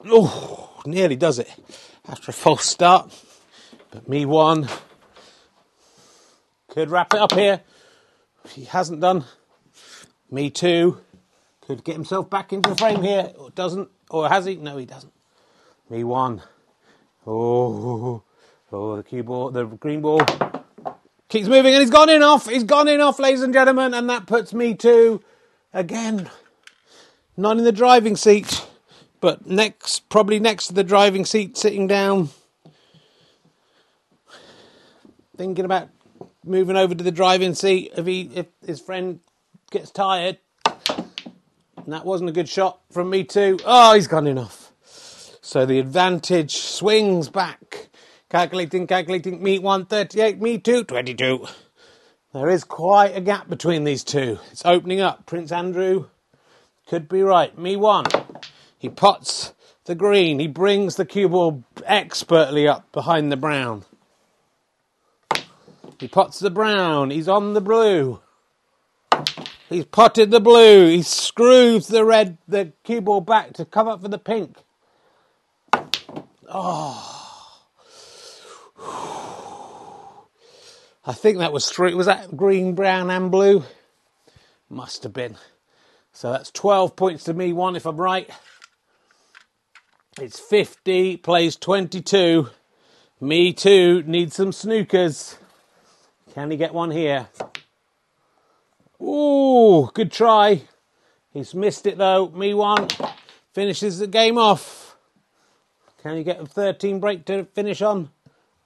Oh, 0.04 0.82
nearly 0.84 1.16
does 1.16 1.38
it 1.38 1.48
after 2.10 2.32
a 2.32 2.34
false 2.34 2.66
start. 2.66 3.14
But 3.92 4.10
me 4.10 4.26
one 4.26 4.68
could 6.70 6.90
wrap 6.90 7.14
it 7.14 7.20
up 7.20 7.34
here. 7.34 7.62
He 8.50 8.64
hasn't 8.64 9.00
done. 9.00 9.26
Me 10.32 10.50
too. 10.50 11.00
Could 11.62 11.84
get 11.84 11.94
himself 11.94 12.32
back 12.32 12.52
into 12.52 12.72
the 12.72 12.76
frame 12.76 13.04
here. 13.04 13.32
Or 13.38 13.52
doesn't. 13.52 13.90
Or 14.10 14.28
has 14.28 14.46
he? 14.46 14.56
No, 14.56 14.78
he 14.78 14.86
doesn't. 14.86 15.14
Me 15.88 16.04
one. 16.04 16.42
Oh, 17.28 18.24
oh, 18.72 18.96
the 18.96 19.04
cue 19.04 19.22
ball, 19.22 19.52
the 19.52 19.66
green 19.66 20.02
ball 20.02 20.26
keeps 21.32 21.48
moving, 21.48 21.74
and 21.74 21.82
he's 21.82 21.90
gone 21.90 22.10
in 22.10 22.22
off. 22.22 22.48
He's 22.48 22.66
gone 22.66 22.88
in 22.90 23.00
off, 23.00 23.18
ladies 23.18 23.42
and 23.42 23.54
gentlemen, 23.54 23.94
and 23.94 24.10
that 24.10 24.28
puts 24.28 24.54
me 24.54 24.76
to 24.76 25.24
again. 25.74 26.30
Not 27.38 27.58
in 27.58 27.64
the 27.64 27.72
driving 27.72 28.18
seat, 28.18 28.68
but 29.22 29.48
next, 29.48 30.10
probably 30.10 30.40
next 30.40 30.68
to 30.68 30.74
the 30.74 30.84
driving 30.84 31.26
seat, 31.26 31.58
sitting 31.58 31.88
down, 31.88 32.30
thinking 35.38 35.64
about 35.64 35.88
moving 36.44 36.76
over 36.76 36.94
to 36.94 37.04
the 37.04 37.12
driving 37.12 37.56
seat 37.56 37.94
if 37.96 38.06
he 38.06 38.30
if 38.36 38.48
his 38.66 38.82
friend 38.82 39.22
gets 39.72 39.90
tired. 39.90 40.38
And 40.66 41.94
that 41.94 42.06
wasn't 42.06 42.30
a 42.30 42.34
good 42.34 42.50
shot 42.50 42.82
from 42.92 43.10
me 43.10 43.24
too. 43.24 43.58
Oh, 43.66 43.96
he's 43.96 44.08
gone 44.08 44.28
enough. 44.28 44.72
So 45.42 45.66
the 45.66 45.80
advantage 45.80 46.58
swings 46.58 47.30
back. 47.30 47.81
Calculating, 48.32 48.88
calculating. 48.88 49.44
Me 49.44 49.60
138, 49.60 50.42
me 50.42 50.58
222. 50.58 51.48
There 52.34 52.50
is 52.50 52.64
quite 52.64 53.14
a 53.14 53.20
gap 53.20 53.50
between 53.50 53.84
these 53.84 54.06
two. 54.06 54.40
It's 54.54 54.64
opening 54.64 55.02
up. 55.02 55.26
Prince 55.26 55.52
Andrew 55.52 56.06
could 56.88 57.10
be 57.10 57.24
right. 57.24 57.58
Me 57.58 57.76
1. 57.76 58.06
He 58.80 58.88
pots 58.88 59.52
the 59.84 59.96
green. 59.96 60.40
He 60.40 60.48
brings 60.48 60.96
the 60.96 61.04
cue 61.04 61.28
ball 61.28 61.66
expertly 61.86 62.70
up 62.70 62.90
behind 62.94 63.34
the 63.34 63.36
brown. 63.36 63.84
He 66.00 66.08
pots 66.08 66.40
the 66.40 66.50
brown. 66.50 67.10
He's 67.10 67.28
on 67.28 67.54
the 67.54 67.60
blue. 67.60 68.22
He's 69.68 69.84
potted 69.84 70.32
the 70.32 70.40
blue. 70.40 70.88
He 70.88 71.02
screws 71.02 71.88
the 71.88 72.06
red, 72.06 72.38
the 72.48 72.72
cue 72.86 73.02
ball 73.02 73.20
back 73.20 73.52
to 73.56 73.66
come 73.66 73.90
up 73.90 74.02
for 74.02 74.08
the 74.08 74.18
pink. 74.18 74.56
Oh. 76.48 77.11
I 81.04 81.14
think 81.14 81.40
that 81.40 81.52
was 81.52 81.70
three. 81.70 81.94
Was 81.96 82.06
that 82.06 82.38
green, 82.38 82.76
brown, 82.76 83.10
and 83.10 83.32
blue? 83.32 83.64
Must 84.70 85.02
have 85.04 85.14
been. 85.14 85.36
So 86.14 86.32
that's 86.32 86.52
12 86.52 86.96
points 86.96 87.24
to 87.24 87.34
me, 87.34 87.54
one 87.54 87.76
if 87.76 87.86
I'm 87.86 87.98
right. 87.98 88.30
It's 90.20 90.40
50, 90.40 91.18
plays 91.18 91.56
22. 91.56 92.50
Me 93.20 93.54
too, 93.54 94.04
need 94.06 94.34
some 94.34 94.52
snookers. 94.52 95.38
Can 96.34 96.52
he 96.52 96.58
get 96.58 96.74
one 96.74 96.92
here? 96.92 97.28
Ooh, 99.02 99.90
good 99.94 100.12
try. 100.12 100.62
He's 101.34 101.56
missed 101.56 101.88
it 101.88 101.98
though. 101.98 102.30
Me 102.30 102.54
one. 102.54 102.88
Finishes 103.54 104.00
the 104.00 104.08
game 104.08 104.38
off. 104.38 104.96
Can 106.04 106.18
he 106.18 106.24
get 106.24 106.42
a 106.42 106.46
13 106.46 107.00
break 107.00 107.26
to 107.26 107.46
finish 107.46 107.82
on? 107.82 108.10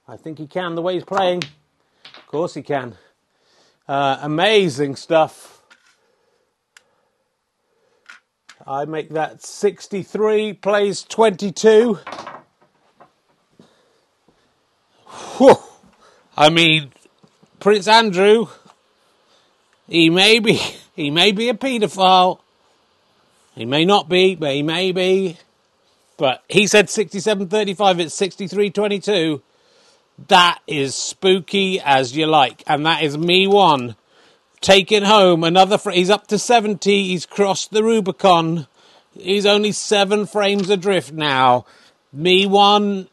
I 0.08 0.16
think 0.16 0.38
he 0.38 0.46
can, 0.46 0.74
the 0.74 0.82
way 0.82 0.94
he's 0.94 1.04
playing. 1.04 1.42
Of 2.26 2.30
course 2.32 2.54
he 2.54 2.62
can. 2.62 2.96
Uh, 3.86 4.18
amazing 4.20 4.96
stuff. 4.96 5.62
I 8.66 8.84
make 8.84 9.10
that 9.10 9.44
63, 9.44 10.54
plays 10.54 11.04
22. 11.04 12.00
Whew. 15.36 15.54
I 16.36 16.50
mean, 16.50 16.90
Prince 17.60 17.86
Andrew, 17.86 18.48
he 19.86 20.10
may 20.10 20.40
be, 20.40 20.54
he 20.96 21.12
may 21.12 21.30
be 21.30 21.48
a 21.48 21.54
paedophile. 21.54 22.40
He 23.54 23.64
may 23.64 23.84
not 23.84 24.08
be, 24.08 24.34
but 24.34 24.52
he 24.52 24.64
may 24.64 24.90
be. 24.90 25.38
But 26.16 26.42
he 26.48 26.66
said 26.66 26.88
67.35, 26.88 28.00
it's 28.00 28.20
63.22. 28.20 29.42
That 30.28 30.60
is 30.66 30.94
spooky 30.94 31.80
as 31.80 32.16
you 32.16 32.26
like. 32.26 32.62
And 32.66 32.86
that 32.86 33.02
is 33.02 33.18
me 33.18 33.46
one. 33.46 33.96
Taking 34.60 35.04
home 35.04 35.44
another, 35.44 35.78
fr- 35.78 35.90
he's 35.90 36.10
up 36.10 36.26
to 36.28 36.38
70, 36.38 37.08
he's 37.08 37.26
crossed 37.26 37.70
the 37.70 37.84
Rubicon. 37.84 38.66
He's 39.12 39.46
only 39.46 39.72
seven 39.72 40.26
frames 40.26 40.70
adrift 40.70 41.12
now. 41.12 41.66
Me 42.12 42.46
one 42.46 43.08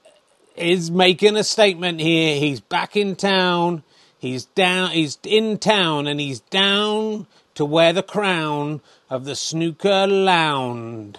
is 0.55 0.89
making 0.89 1.35
a 1.35 1.43
statement 1.43 1.99
here. 1.99 2.39
He's 2.39 2.61
back 2.61 2.95
in 2.95 3.15
town. 3.15 3.83
He's 4.17 4.45
down, 4.45 4.91
he's 4.91 5.17
in 5.23 5.57
town 5.57 6.07
and 6.07 6.19
he's 6.19 6.39
down 6.39 7.27
to 7.55 7.65
wear 7.65 7.91
the 7.91 8.03
crown 8.03 8.81
of 9.09 9.25
the 9.25 9.35
snooker 9.35 10.07
lounge. 10.07 11.17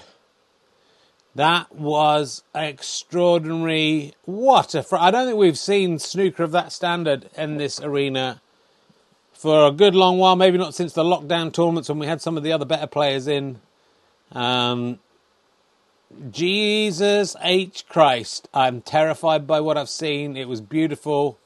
That 1.35 1.75
was 1.75 2.45
extraordinary. 2.55 4.15
What 4.25 4.75
a! 4.75 4.83
Fr- 4.83 4.97
I 4.97 5.11
don't 5.11 5.27
think 5.27 5.39
we've 5.39 5.59
seen 5.59 5.99
snooker 5.99 6.45
of 6.45 6.53
that 6.53 6.73
standard 6.73 7.29
in 7.37 7.57
this 7.57 7.81
arena 7.81 8.41
for 9.33 9.67
a 9.67 9.73
good 9.73 9.97
long 9.97 10.19
while. 10.19 10.37
Maybe 10.37 10.59
not 10.59 10.75
since 10.75 10.93
the 10.93 11.03
lockdown 11.03 11.53
tournaments 11.53 11.89
when 11.89 11.99
we 11.99 12.07
had 12.07 12.23
some 12.23 12.37
of 12.37 12.45
the 12.45 12.53
other 12.53 12.65
better 12.65 12.87
players 12.87 13.27
in. 13.27 13.61
Um, 14.31 15.01
Jesus 16.31 17.35
H 17.43 17.85
Christ! 17.89 18.49
I'm 18.55 18.81
terrified 18.81 19.47
by 19.47 19.61
what 19.61 19.77
I've 19.77 19.89
seen. 19.89 20.37
It 20.37 20.49
was 20.49 20.61
beautiful 20.61 21.39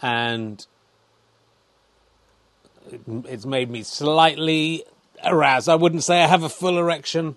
and 0.00 0.66
it's 3.24 3.46
made 3.46 3.70
me 3.70 3.82
slightly 3.82 4.84
aroused. 5.24 5.68
I 5.68 5.74
wouldn't 5.74 6.04
say 6.04 6.22
I 6.22 6.26
have 6.26 6.42
a 6.42 6.48
full 6.48 6.78
erection, 6.78 7.36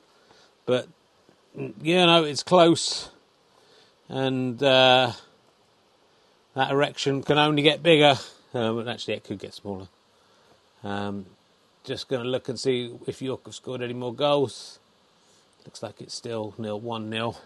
but 0.65 0.87
you 1.57 2.05
know 2.05 2.23
it's 2.23 2.43
close, 2.43 3.09
and 4.09 4.61
uh, 4.61 5.11
that 6.53 6.71
erection 6.71 7.23
can 7.23 7.37
only 7.37 7.63
get 7.63 7.81
bigger. 7.81 8.15
But 8.53 8.87
actually, 8.87 9.15
it 9.15 9.23
could 9.23 9.39
get 9.39 9.53
smaller. 9.53 9.87
Um, 10.83 11.25
just 11.83 12.07
going 12.07 12.23
to 12.23 12.29
look 12.29 12.49
and 12.49 12.59
see 12.59 12.95
if 13.07 13.21
York 13.21 13.45
have 13.45 13.55
scored 13.55 13.81
any 13.81 13.93
more 13.93 14.13
goals. 14.13 14.79
Looks 15.65 15.83
like 15.83 15.99
it's 16.01 16.13
still 16.13 16.53
nil 16.57 16.79
one 16.79 17.09
nil. 17.09 17.37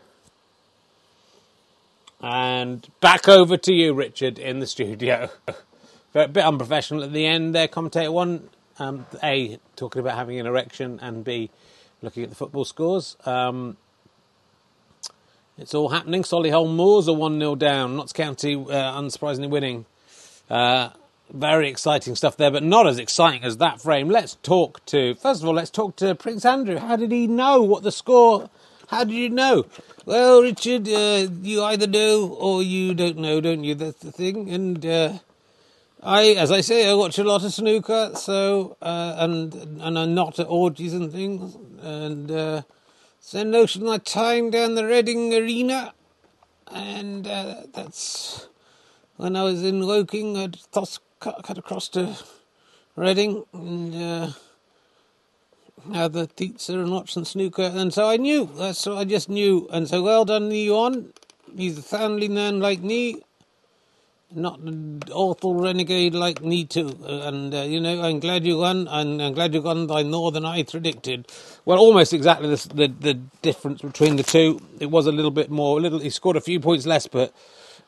And 2.21 2.87
back 2.99 3.27
over 3.27 3.57
to 3.57 3.73
you, 3.73 3.93
Richard, 3.93 4.37
in 4.37 4.59
the 4.59 4.67
studio. 4.75 5.29
a 6.13 6.27
bit 6.27 6.43
unprofessional 6.43 7.03
at 7.03 7.13
the 7.13 7.25
end 7.25 7.55
there, 7.55 7.67
commentator 7.67 8.11
one. 8.11 8.49
Um, 8.77 9.05
a, 9.23 9.59
talking 9.75 9.99
about 9.99 10.17
having 10.17 10.39
an 10.39 10.45
erection, 10.45 10.99
and 11.01 11.23
B, 11.23 11.49
looking 12.01 12.23
at 12.23 12.29
the 12.29 12.35
football 12.35 12.65
scores. 12.65 13.15
Um, 13.25 13.77
it's 15.61 15.73
all 15.73 15.89
happening. 15.89 16.23
Solihull 16.23 16.73
Moors 16.73 17.07
are 17.07 17.15
1 17.15 17.39
0 17.39 17.55
down. 17.55 17.95
Notts 17.95 18.13
County, 18.13 18.55
uh, 18.55 18.99
unsurprisingly, 18.99 19.49
winning. 19.49 19.85
Uh, 20.49 20.89
very 21.31 21.69
exciting 21.69 22.15
stuff 22.15 22.35
there, 22.35 22.51
but 22.51 22.63
not 22.63 22.87
as 22.87 22.99
exciting 22.99 23.43
as 23.43 23.57
that 23.57 23.79
frame. 23.81 24.09
Let's 24.09 24.35
talk 24.43 24.85
to, 24.87 25.15
first 25.15 25.41
of 25.41 25.47
all, 25.47 25.53
let's 25.53 25.69
talk 25.69 25.95
to 25.97 26.13
Prince 26.15 26.43
Andrew. 26.43 26.77
How 26.77 26.97
did 26.97 27.11
he 27.11 27.25
know 27.27 27.61
what 27.61 27.83
the 27.83 27.91
score 27.91 28.49
how 28.91 29.05
did 29.05 29.13
you 29.13 29.29
know? 29.29 29.65
Well, 30.05 30.41
Richard, 30.41 30.85
uh, 30.89 31.27
you 31.41 31.63
either 31.63 31.87
know 31.87 32.27
or 32.27 32.61
you 32.61 32.93
don't 32.93 33.17
know, 33.17 33.39
don't 33.39 33.63
you? 33.63 33.73
That's 33.73 33.99
the 33.99 34.11
thing. 34.11 34.49
And 34.49 34.85
uh, 34.85 35.19
I, 36.03 36.31
as 36.31 36.51
I 36.51 36.59
say, 36.59 36.89
I 36.91 36.93
watch 36.93 37.17
a 37.17 37.23
lot 37.23 37.45
of 37.45 37.53
snooker, 37.53 38.11
so 38.15 38.75
uh, 38.81 39.15
and 39.17 39.53
and 39.53 39.97
I'm 39.97 40.13
not 40.13 40.39
at 40.39 40.47
orgies 40.49 40.93
and 40.93 41.09
things, 41.09 41.55
and 41.81 42.29
most 43.33 43.75
of 43.75 43.83
my 43.83 43.97
time 43.99 44.49
down 44.49 44.75
the 44.75 44.85
Reading 44.85 45.33
Arena, 45.33 45.93
and 46.67 47.25
uh, 47.27 47.61
that's 47.71 48.47
when 49.15 49.35
I 49.35 49.43
was 49.43 49.63
in 49.63 49.85
Woking. 49.85 50.35
I'd 50.35 50.57
cut, 51.19 51.43
cut 51.43 51.57
across 51.57 51.87
to 51.89 52.17
Reading, 52.95 53.45
and 53.53 53.95
uh, 53.95 54.31
uh, 55.93 56.07
the 56.07 56.27
pizza 56.35 56.73
and 56.73 56.91
watching 56.91 57.23
snooker, 57.23 57.71
and 57.73 57.93
so 57.93 58.09
I 58.09 58.17
knew. 58.17 58.49
That's 58.55 58.79
So 58.79 58.97
I 58.97 59.05
just 59.05 59.29
knew, 59.29 59.69
and 59.71 59.87
so 59.87 60.01
well 60.01 60.25
done, 60.25 60.51
you 60.51 60.75
on. 60.75 61.13
He's 61.55 61.77
a 61.77 61.83
family 61.83 62.27
man 62.27 62.59
like 62.59 62.81
me, 62.81 63.21
not 64.35 64.59
an 64.59 65.01
awful 65.11 65.55
renegade 65.55 66.15
like 66.15 66.43
me 66.43 66.65
too. 66.65 66.97
And 67.05 67.53
uh, 67.53 67.59
you 67.63 67.79
know, 67.79 68.01
I'm 68.01 68.19
glad 68.19 68.45
you 68.45 68.57
won, 68.59 68.87
and 68.87 69.21
I'm 69.21 69.33
glad 69.33 69.53
you 69.53 69.61
won 69.61 69.87
by 69.87 70.03
more 70.03 70.31
than 70.31 70.45
I 70.45 70.63
predicted. 70.63 71.27
Well, 71.65 71.79
almost 71.79 72.13
exactly 72.13 72.49
the, 72.49 72.69
the 72.73 72.87
the 72.87 73.13
difference 73.41 73.81
between 73.81 74.17
the 74.17 74.23
two. 74.23 74.61
It 74.79 74.91
was 74.91 75.07
a 75.07 75.11
little 75.11 75.31
bit 75.31 75.49
more. 75.51 75.77
A 75.79 75.81
little, 75.81 75.99
he 75.99 76.09
scored 76.09 76.37
a 76.37 76.41
few 76.41 76.59
points 76.59 76.85
less, 76.85 77.07
but 77.07 77.33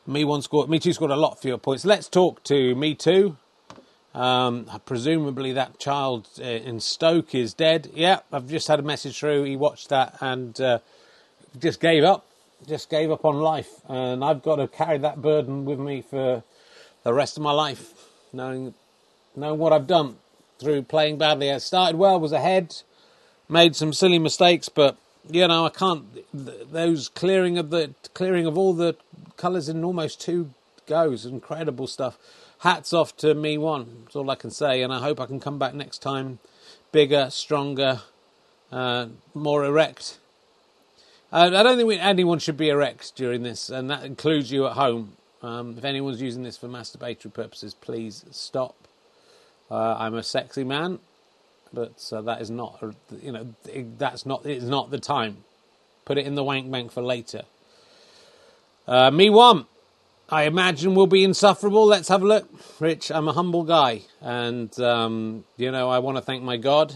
me 0.06 0.24
one 0.24 0.42
scored. 0.42 0.70
Me 0.70 0.78
two 0.78 0.92
scored 0.92 1.10
a 1.12 1.16
lot 1.16 1.40
fewer 1.40 1.58
points. 1.58 1.84
Let's 1.84 2.08
talk 2.08 2.42
to 2.44 2.74
me 2.74 2.94
two. 2.94 3.36
Um, 4.14 4.66
presumably 4.86 5.52
that 5.54 5.78
child 5.78 6.28
uh, 6.40 6.44
in 6.44 6.80
Stoke 6.80 7.34
is 7.34 7.54
dead. 7.54 7.90
Yeah, 7.94 8.20
I've 8.32 8.48
just 8.48 8.68
had 8.68 8.80
a 8.80 8.82
message 8.82 9.18
through. 9.18 9.44
He 9.44 9.56
watched 9.56 9.90
that 9.90 10.16
and 10.20 10.60
uh, 10.60 10.78
just 11.58 11.80
gave 11.80 12.04
up. 12.04 12.26
Just 12.66 12.88
gave 12.88 13.10
up 13.10 13.24
on 13.24 13.36
life, 13.36 13.70
and 13.88 14.24
I've 14.24 14.42
got 14.42 14.56
to 14.56 14.68
carry 14.68 14.98
that 14.98 15.20
burden 15.20 15.64
with 15.64 15.78
me 15.78 16.02
for 16.02 16.42
the 17.02 17.12
rest 17.12 17.36
of 17.36 17.42
my 17.42 17.52
life, 17.52 17.92
knowing 18.32 18.74
knowing 19.36 19.58
what 19.58 19.72
I've 19.72 19.86
done 19.86 20.16
through 20.58 20.82
playing 20.82 21.18
badly. 21.18 21.50
I 21.50 21.58
started 21.58 21.96
well, 21.96 22.18
was 22.18 22.32
ahead, 22.32 22.76
made 23.48 23.76
some 23.76 23.92
silly 23.92 24.18
mistakes, 24.18 24.68
but 24.68 24.96
you 25.28 25.46
know 25.46 25.66
I 25.66 25.70
can't. 25.70 26.04
Those 26.32 27.08
clearing 27.08 27.58
of 27.58 27.70
the 27.70 27.94
clearing 28.14 28.46
of 28.46 28.56
all 28.56 28.72
the 28.72 28.96
colours 29.36 29.68
in 29.68 29.84
almost 29.84 30.20
two 30.20 30.50
goes, 30.86 31.26
incredible 31.26 31.86
stuff 31.86 32.18
hats 32.60 32.94
off 32.94 33.14
to 33.18 33.34
me 33.34 33.58
one. 33.58 34.04
That's 34.04 34.16
all 34.16 34.30
I 34.30 34.36
can 34.36 34.50
say, 34.50 34.82
and 34.82 34.92
I 34.92 35.00
hope 35.00 35.20
I 35.20 35.26
can 35.26 35.38
come 35.38 35.58
back 35.58 35.74
next 35.74 35.98
time 35.98 36.38
bigger, 36.92 37.28
stronger, 37.28 38.00
uh, 38.70 39.06
more 39.34 39.64
erect. 39.64 40.18
Uh, 41.34 41.50
I 41.52 41.64
don't 41.64 41.76
think 41.76 41.88
we, 41.88 41.98
anyone 41.98 42.38
should 42.38 42.56
be 42.56 42.68
erect 42.68 43.16
during 43.16 43.42
this, 43.42 43.68
and 43.68 43.90
that 43.90 44.04
includes 44.04 44.52
you 44.52 44.66
at 44.66 44.74
home. 44.74 45.16
Um, 45.42 45.74
if 45.76 45.84
anyone's 45.84 46.22
using 46.22 46.44
this 46.44 46.56
for 46.56 46.68
masturbatory 46.68 47.32
purposes, 47.32 47.74
please 47.74 48.24
stop. 48.30 48.76
Uh, 49.68 49.96
I'm 49.98 50.14
a 50.14 50.22
sexy 50.22 50.62
man, 50.62 51.00
but 51.72 52.08
uh, 52.12 52.20
that 52.20 52.40
is 52.40 52.50
not, 52.50 52.80
you 53.20 53.32
know, 53.32 53.52
that's 53.98 54.24
not, 54.24 54.46
it's 54.46 54.64
not 54.64 54.92
the 54.92 55.00
time. 55.00 55.38
Put 56.04 56.18
it 56.18 56.24
in 56.24 56.36
the 56.36 56.44
wank 56.44 56.70
bank 56.70 56.92
for 56.92 57.02
later. 57.02 57.42
Uh, 58.86 59.10
me 59.10 59.28
one. 59.28 59.66
I 60.28 60.44
imagine 60.44 60.94
will 60.94 61.08
be 61.08 61.24
insufferable. 61.24 61.84
Let's 61.84 62.08
have 62.08 62.22
a 62.22 62.26
look. 62.26 62.48
Rich, 62.78 63.10
I'm 63.10 63.26
a 63.26 63.32
humble 63.32 63.64
guy. 63.64 64.02
And, 64.20 64.78
um, 64.78 65.44
you 65.56 65.72
know, 65.72 65.90
I 65.90 65.98
want 65.98 66.16
to 66.16 66.22
thank 66.22 66.44
my 66.44 66.58
God. 66.58 66.94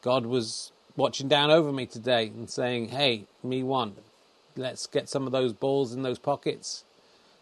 God 0.00 0.26
was 0.26 0.70
watching 0.96 1.28
down 1.28 1.50
over 1.50 1.72
me 1.72 1.86
today 1.86 2.26
and 2.26 2.48
saying, 2.48 2.88
hey, 2.88 3.24
me 3.42 3.62
one, 3.62 3.94
let's 4.56 4.86
get 4.86 5.08
some 5.08 5.26
of 5.26 5.32
those 5.32 5.52
balls 5.52 5.92
in 5.92 6.02
those 6.02 6.18
pockets. 6.18 6.84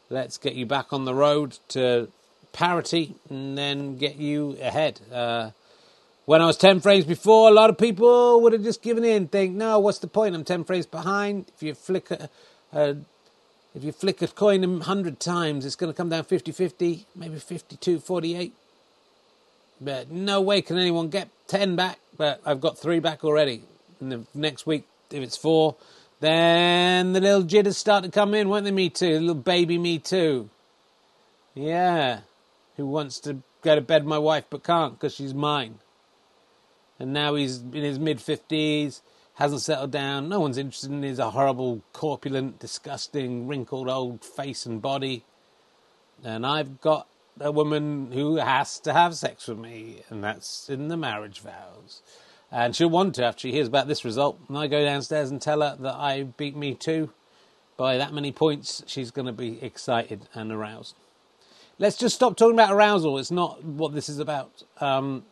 Let's 0.08 0.38
get 0.38 0.54
you 0.54 0.66
back 0.66 0.92
on 0.92 1.04
the 1.04 1.14
road 1.14 1.58
to 1.68 2.08
parity 2.52 3.14
and 3.28 3.56
then 3.56 3.96
get 3.96 4.16
you 4.16 4.56
ahead. 4.60 5.00
Uh, 5.12 5.50
when 6.26 6.42
I 6.42 6.46
was 6.46 6.56
10 6.56 6.80
frames 6.80 7.04
before, 7.04 7.48
a 7.48 7.52
lot 7.52 7.70
of 7.70 7.78
people 7.78 8.40
would 8.42 8.52
have 8.52 8.62
just 8.62 8.82
given 8.82 9.04
in, 9.04 9.28
think, 9.28 9.54
no, 9.54 9.78
what's 9.78 9.98
the 9.98 10.06
point? 10.06 10.34
I'm 10.34 10.44
10 10.44 10.64
frames 10.64 10.86
behind. 10.86 11.46
If 11.54 11.62
you 11.62 11.74
flick 11.74 12.10
a, 12.10 12.28
a 12.72 12.96
if 13.72 13.84
you 13.84 13.92
flick 13.92 14.20
a 14.20 14.26
coin 14.26 14.64
a 14.64 14.68
100 14.68 15.20
times, 15.20 15.64
it's 15.64 15.76
going 15.76 15.92
to 15.92 15.96
come 15.96 16.08
down 16.08 16.24
50 16.24 16.50
50, 16.50 17.06
maybe 17.14 17.38
52 17.38 18.00
48. 18.00 18.52
But 19.80 20.10
no 20.10 20.40
way 20.40 20.60
can 20.60 20.76
anyone 20.76 21.08
get 21.08 21.28
10 21.46 21.76
back, 21.76 21.99
but 22.20 22.38
I've 22.44 22.60
got 22.60 22.76
three 22.76 22.98
back 22.98 23.24
already. 23.24 23.62
The 23.98 24.26
next 24.34 24.66
week, 24.66 24.86
if 25.10 25.22
it's 25.22 25.38
four, 25.38 25.76
then 26.20 27.14
the 27.14 27.20
little 27.20 27.44
jitters 27.44 27.78
start 27.78 28.04
to 28.04 28.10
come 28.10 28.34
in, 28.34 28.50
won't 28.50 28.66
they? 28.66 28.70
Me 28.70 28.90
two, 28.90 29.14
the 29.14 29.20
little 29.20 29.34
baby 29.36 29.78
me 29.78 29.98
two. 29.98 30.50
Yeah, 31.54 32.20
who 32.76 32.84
wants 32.84 33.20
to 33.20 33.38
go 33.62 33.74
to 33.74 33.80
bed 33.80 34.04
my 34.04 34.18
wife 34.18 34.44
but 34.50 34.62
can't 34.62 34.92
because 35.00 35.14
she's 35.14 35.32
mine. 35.32 35.78
And 36.98 37.14
now 37.14 37.36
he's 37.36 37.60
in 37.60 37.72
his 37.72 37.98
mid 37.98 38.18
50s 38.18 39.00
hasn't 39.36 39.62
settled 39.62 39.90
down. 39.90 40.28
No 40.28 40.40
one's 40.40 40.58
interested 40.58 40.90
in 40.90 41.02
his 41.02 41.18
horrible, 41.18 41.80
corpulent, 41.94 42.58
disgusting, 42.58 43.48
wrinkled 43.48 43.88
old 43.88 44.22
face 44.22 44.66
and 44.66 44.82
body. 44.82 45.24
And 46.22 46.46
I've 46.46 46.82
got 46.82 47.06
a 47.40 47.50
woman 47.50 48.12
who 48.12 48.36
has 48.36 48.78
to 48.80 48.92
have 48.92 49.14
sex 49.14 49.48
with 49.48 49.58
me, 49.58 50.02
and 50.10 50.22
that's 50.22 50.68
in 50.68 50.88
the 50.88 50.96
marriage 50.96 51.40
vows. 51.40 52.02
And 52.52 52.74
she'll 52.76 52.90
want 52.90 53.14
to 53.16 53.24
after 53.24 53.40
she 53.40 53.52
hears 53.52 53.68
about 53.68 53.88
this 53.88 54.04
result. 54.04 54.38
And 54.48 54.58
I 54.58 54.66
go 54.66 54.84
downstairs 54.84 55.30
and 55.30 55.40
tell 55.40 55.62
her 55.62 55.76
that 55.80 55.94
I 55.94 56.24
beat 56.24 56.56
me 56.56 56.74
two 56.74 57.10
by 57.76 57.96
that 57.96 58.12
many 58.12 58.32
points. 58.32 58.82
She's 58.86 59.10
going 59.10 59.26
to 59.26 59.32
be 59.32 59.62
excited 59.62 60.28
and 60.34 60.52
aroused. 60.52 60.96
Let's 61.78 61.96
just 61.96 62.14
stop 62.14 62.36
talking 62.36 62.54
about 62.54 62.72
arousal. 62.72 63.18
It's 63.18 63.30
not 63.30 63.64
what 63.64 63.94
this 63.94 64.08
is 64.08 64.18
about. 64.18 64.64
Um, 64.80 65.24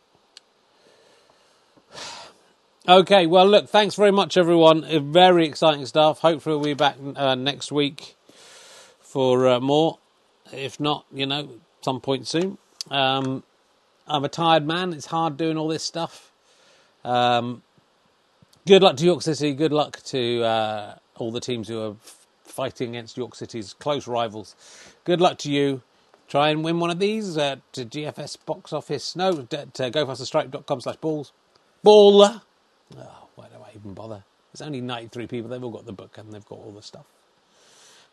Okay, 2.87 3.27
well, 3.27 3.45
look, 3.45 3.69
thanks 3.69 3.93
very 3.93 4.09
much, 4.09 4.35
everyone. 4.35 4.83
Very 5.13 5.45
exciting 5.45 5.85
stuff. 5.85 6.21
Hopefully, 6.21 6.55
we'll 6.55 6.63
be 6.63 6.73
back 6.73 6.95
uh, 7.15 7.35
next 7.35 7.71
week 7.71 8.15
for 8.99 9.47
uh, 9.47 9.59
more. 9.59 9.99
If 10.51 10.79
not, 10.79 11.05
you 11.13 11.27
know, 11.27 11.49
some 11.81 12.01
point 12.01 12.27
soon. 12.27 12.57
Um, 12.89 13.43
I'm 14.07 14.25
a 14.25 14.29
tired 14.29 14.65
man. 14.65 14.93
It's 14.93 15.07
hard 15.07 15.37
doing 15.37 15.57
all 15.57 15.67
this 15.67 15.83
stuff. 15.83 16.31
Um, 17.03 17.61
good 18.67 18.81
luck 18.81 18.97
to 18.97 19.05
York 19.05 19.21
City. 19.21 19.53
Good 19.53 19.71
luck 19.71 20.01
to 20.05 20.43
uh, 20.43 20.95
all 21.17 21.31
the 21.31 21.39
teams 21.39 21.67
who 21.67 21.81
are 21.81 21.95
fighting 22.43 22.89
against 22.89 23.17
York 23.17 23.35
City's 23.35 23.73
close 23.73 24.07
rivals. 24.07 24.55
Good 25.05 25.21
luck 25.21 25.37
to 25.39 25.51
you. 25.51 25.81
Try 26.27 26.49
and 26.49 26.63
win 26.63 26.79
one 26.79 26.89
of 26.91 26.99
these 26.99 27.37
uh, 27.37 27.57
to 27.71 27.85
GFS 27.85 28.37
box 28.45 28.71
office. 28.73 29.15
No, 29.15 29.31
to 29.33 29.65
gofasterstripe.com 29.65 30.81
slash 30.81 30.97
balls. 30.97 31.31
Baller. 31.83 32.41
Oh, 32.97 33.27
why 33.35 33.47
do 33.47 33.55
I 33.63 33.71
even 33.75 33.93
bother? 33.93 34.23
There's 34.53 34.65
only 34.65 34.81
93 34.81 35.27
people. 35.27 35.49
They've 35.49 35.63
all 35.63 35.71
got 35.71 35.85
the 35.85 35.93
book 35.93 36.17
and 36.17 36.31
they've 36.31 36.45
got 36.45 36.59
all 36.59 36.71
the 36.71 36.81
stuff. 36.83 37.05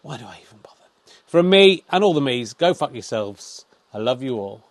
Why 0.03 0.17
do 0.17 0.25
I 0.25 0.39
even 0.47 0.59
bother? 0.63 0.86
From 1.27 1.51
me 1.51 1.83
and 1.91 2.05
all 2.05 2.15
the 2.15 2.21
me's, 2.21 2.53
go 2.53 2.73
fuck 2.73 2.93
yourselves. 2.93 3.65
I 3.93 3.99
love 3.99 4.23
you 4.23 4.37
all. 4.37 4.63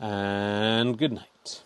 And 0.00 0.96
good 0.96 1.12
night. 1.12 1.62